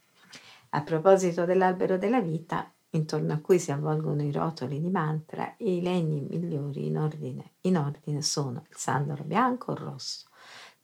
A 0.71 0.83
proposito 0.83 1.45
dell'albero 1.45 1.97
della 1.97 2.21
vita, 2.21 2.71
intorno 2.91 3.33
a 3.33 3.39
cui 3.39 3.59
si 3.59 3.73
avvolgono 3.73 4.23
i 4.23 4.31
rotoli 4.33 4.81
di 4.81 4.91
mantra, 4.91 5.55
i 5.59 5.81
legni 5.81 6.21
migliori 6.21 6.87
in 6.87 6.99
ordine, 6.99 7.53
in 7.63 7.79
ordine 7.79 8.23
sono 8.23 8.65
il 8.69 8.77
sandalo 8.77 9.25
bianco 9.25 9.73
o 9.73 9.75
rosso, 9.75 10.27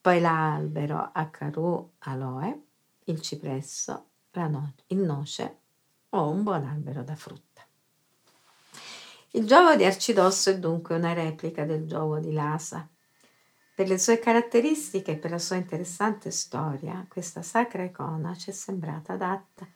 poi 0.01 0.21
l'albero 0.21 1.11
acaru 1.13 1.93
aloe, 1.99 2.63
il 3.05 3.21
cipresso, 3.21 4.07
no- 4.33 4.75
il 4.87 4.99
noce 4.99 5.59
o 6.11 6.31
un 6.31 6.43
buon 6.43 6.65
albero 6.65 7.03
da 7.03 7.17
frutta. 7.17 7.50
Il 9.33 9.47
giovo 9.47 9.77
di 9.77 9.85
Arcidosso 9.85 10.51
è 10.51 10.59
dunque 10.59 10.97
una 10.97 11.13
replica 11.13 11.65
del 11.65 11.87
giovo 11.87 12.19
di 12.19 12.33
Lasa. 12.33 12.89
Per 13.73 13.87
le 13.87 13.97
sue 13.97 14.19
caratteristiche 14.19 15.13
e 15.13 15.17
per 15.19 15.31
la 15.31 15.39
sua 15.39 15.55
interessante 15.55 16.33
storia, 16.33 17.07
questa 17.09 17.41
sacra 17.41 17.85
icona 17.85 18.35
ci 18.35 18.51
è 18.51 18.53
sembrata 18.53 19.13
adatta 19.13 19.69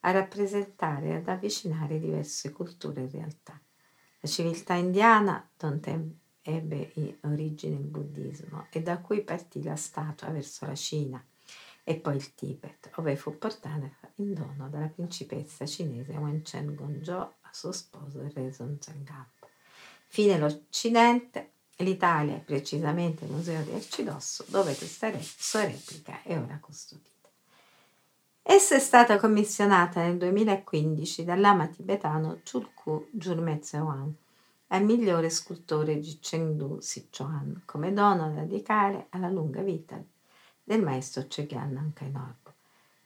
a 0.00 0.10
rappresentare 0.12 1.08
e 1.08 1.14
ad 1.16 1.28
avvicinare 1.28 2.00
diverse 2.00 2.52
culture 2.52 3.02
e 3.02 3.10
realtà. 3.10 3.60
La 4.20 4.28
civiltà 4.28 4.74
indiana, 4.74 5.46
donde 5.58 6.14
ebbe 6.40 7.18
origine 7.24 7.76
il 7.76 7.84
buddismo 7.84 8.68
e 8.70 8.80
da 8.80 8.96
cui 8.96 9.20
partì 9.20 9.62
la 9.62 9.76
statua 9.76 10.28
verso 10.28 10.64
la 10.64 10.74
Cina 10.74 11.22
e 11.84 11.96
poi 11.96 12.16
il 12.16 12.34
Tibet, 12.34 12.90
dove 12.94 13.14
fu 13.16 13.36
portata 13.36 13.90
in 14.14 14.32
dono 14.32 14.70
dalla 14.70 14.88
principessa 14.88 15.66
cinese 15.66 16.16
Wenchen 16.16 16.74
Gongzhou 16.74 17.28
suo 17.52 17.72
sposo 17.72 18.20
il 18.20 18.30
re 18.30 18.52
Zhangap. 18.52 19.28
Fine 20.06 20.38
l'Occidente, 20.38 21.52
l'Italia, 21.76 22.38
precisamente 22.38 23.24
il 23.24 23.30
Museo 23.30 23.62
di 23.62 23.72
Arcidosso, 23.72 24.44
dove 24.48 24.74
questa 24.74 25.10
sua 25.20 25.64
replica 25.64 26.22
è 26.22 26.38
ora 26.38 26.58
custodita. 26.60 27.10
Essa 28.42 28.74
è 28.74 28.80
stata 28.80 29.18
commissionata 29.18 30.02
nel 30.02 30.18
2015 30.18 31.24
dall'ama 31.24 31.68
tibetano 31.68 32.40
Chulku 32.42 33.08
Jurme 33.12 33.60
al 34.68 34.84
migliore 34.84 35.30
scultore 35.30 35.98
di 35.98 36.18
Chengdu 36.18 36.80
Sichuan, 36.80 37.62
come 37.64 37.92
dono 37.92 38.32
da 38.32 38.40
dedicare 38.40 39.06
alla 39.10 39.28
lunga 39.28 39.62
vita 39.62 40.02
del 40.64 40.82
maestro 40.82 41.26
Chegyan 41.28 41.72
Nankai 41.72 42.10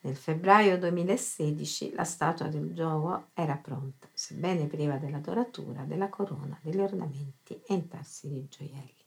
Nel 0.07 0.15
febbraio 0.15 0.79
2016 0.79 1.95
la 1.95 2.05
statua 2.05 2.47
del 2.47 2.73
Giovo 2.73 3.31
era 3.35 3.57
pronta, 3.57 4.07
sebbene 4.13 4.69
priva 4.69 4.99
della 4.99 5.19
doratura, 5.19 5.83
della 5.83 6.09
corona, 6.09 6.57
degli 6.63 6.79
ornamenti 6.79 7.61
e 7.67 7.75
intarsi 7.75 8.29
di 8.29 8.47
gioielli. 8.49 9.05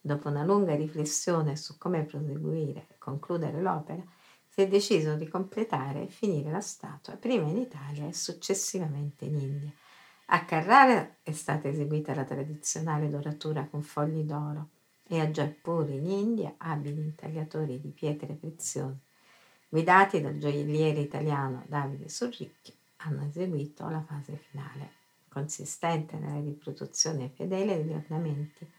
Dopo 0.00 0.30
una 0.30 0.42
lunga 0.42 0.74
riflessione 0.74 1.54
su 1.54 1.76
come 1.76 2.04
proseguire 2.04 2.86
e 2.88 2.96
concludere 2.96 3.60
l'opera, 3.60 4.02
si 4.48 4.62
è 4.62 4.68
deciso 4.68 5.16
di 5.16 5.28
completare 5.28 6.04
e 6.04 6.08
finire 6.08 6.50
la 6.50 6.62
statua 6.62 7.14
prima 7.16 7.46
in 7.46 7.58
Italia 7.58 8.08
e 8.08 8.14
successivamente 8.14 9.26
in 9.26 9.38
India. 9.38 9.72
A 10.28 10.46
Carrara 10.46 11.16
è 11.22 11.32
stata 11.32 11.68
eseguita 11.68 12.14
la 12.14 12.24
tradizionale 12.24 13.10
doratura 13.10 13.66
con 13.66 13.82
fogli 13.82 14.22
d'oro 14.22 14.70
e 15.06 15.20
a 15.20 15.26
Jaipur 15.26 15.90
in 15.90 16.06
India 16.06 16.54
abili 16.56 17.02
intagliatori 17.02 17.78
di 17.78 17.90
pietre 17.90 18.32
preziose, 18.32 19.10
guidati 19.72 20.20
dal 20.20 20.36
gioielliere 20.36 21.00
italiano 21.00 21.64
Davide 21.66 22.06
Surricchio, 22.10 22.74
hanno 22.96 23.24
eseguito 23.24 23.88
la 23.88 24.02
fase 24.02 24.36
finale, 24.36 24.90
consistente 25.28 26.18
nella 26.18 26.40
riproduzione 26.40 27.30
fedele 27.34 27.78
degli 27.78 27.94
ornamenti 27.94 28.70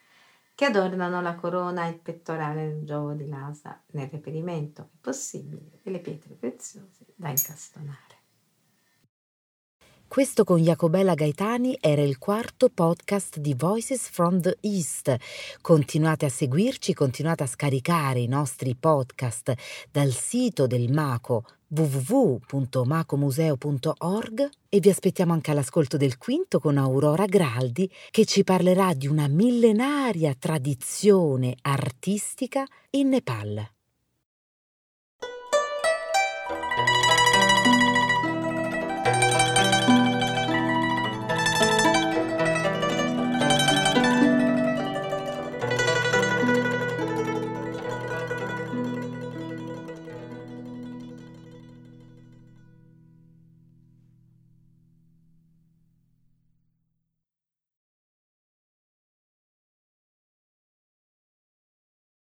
che 0.53 0.65
adornano 0.65 1.19
la 1.19 1.33
corona 1.33 1.87
e 1.87 1.89
il 1.89 1.97
pettorale 1.97 2.67
del 2.67 2.85
giovo 2.85 3.13
di 3.13 3.27
Lasa 3.27 3.81
nel 3.93 4.07
reperimento 4.07 4.83
più 4.83 4.99
possibile 5.01 5.79
delle 5.81 5.97
pietre 5.97 6.35
preziose 6.35 7.05
da 7.15 7.29
incastonare. 7.29 8.12
Questo 10.13 10.43
con 10.43 10.61
Jacobella 10.61 11.15
Gaetani 11.15 11.75
era 11.81 12.03
il 12.03 12.19
quarto 12.19 12.69
podcast 12.69 13.39
di 13.39 13.55
Voices 13.57 14.09
from 14.09 14.41
the 14.41 14.55
East. 14.61 15.15
Continuate 15.59 16.27
a 16.27 16.29
seguirci, 16.29 16.93
continuate 16.93 17.41
a 17.41 17.47
scaricare 17.47 18.19
i 18.19 18.27
nostri 18.27 18.75
podcast 18.75 19.55
dal 19.89 20.11
sito 20.11 20.67
del 20.67 20.91
Maco 20.91 21.45
www.macomuseo.org 21.67 24.49
e 24.69 24.79
vi 24.79 24.89
aspettiamo 24.89 25.33
anche 25.33 25.49
all'ascolto 25.49 25.97
del 25.97 26.19
quinto 26.19 26.59
con 26.59 26.77
Aurora 26.77 27.25
Graldi 27.25 27.91
che 28.11 28.25
ci 28.25 28.43
parlerà 28.43 28.93
di 28.93 29.07
una 29.07 29.27
millenaria 29.27 30.35
tradizione 30.37 31.55
artistica 31.59 32.67
in 32.91 33.09
Nepal. 33.09 33.67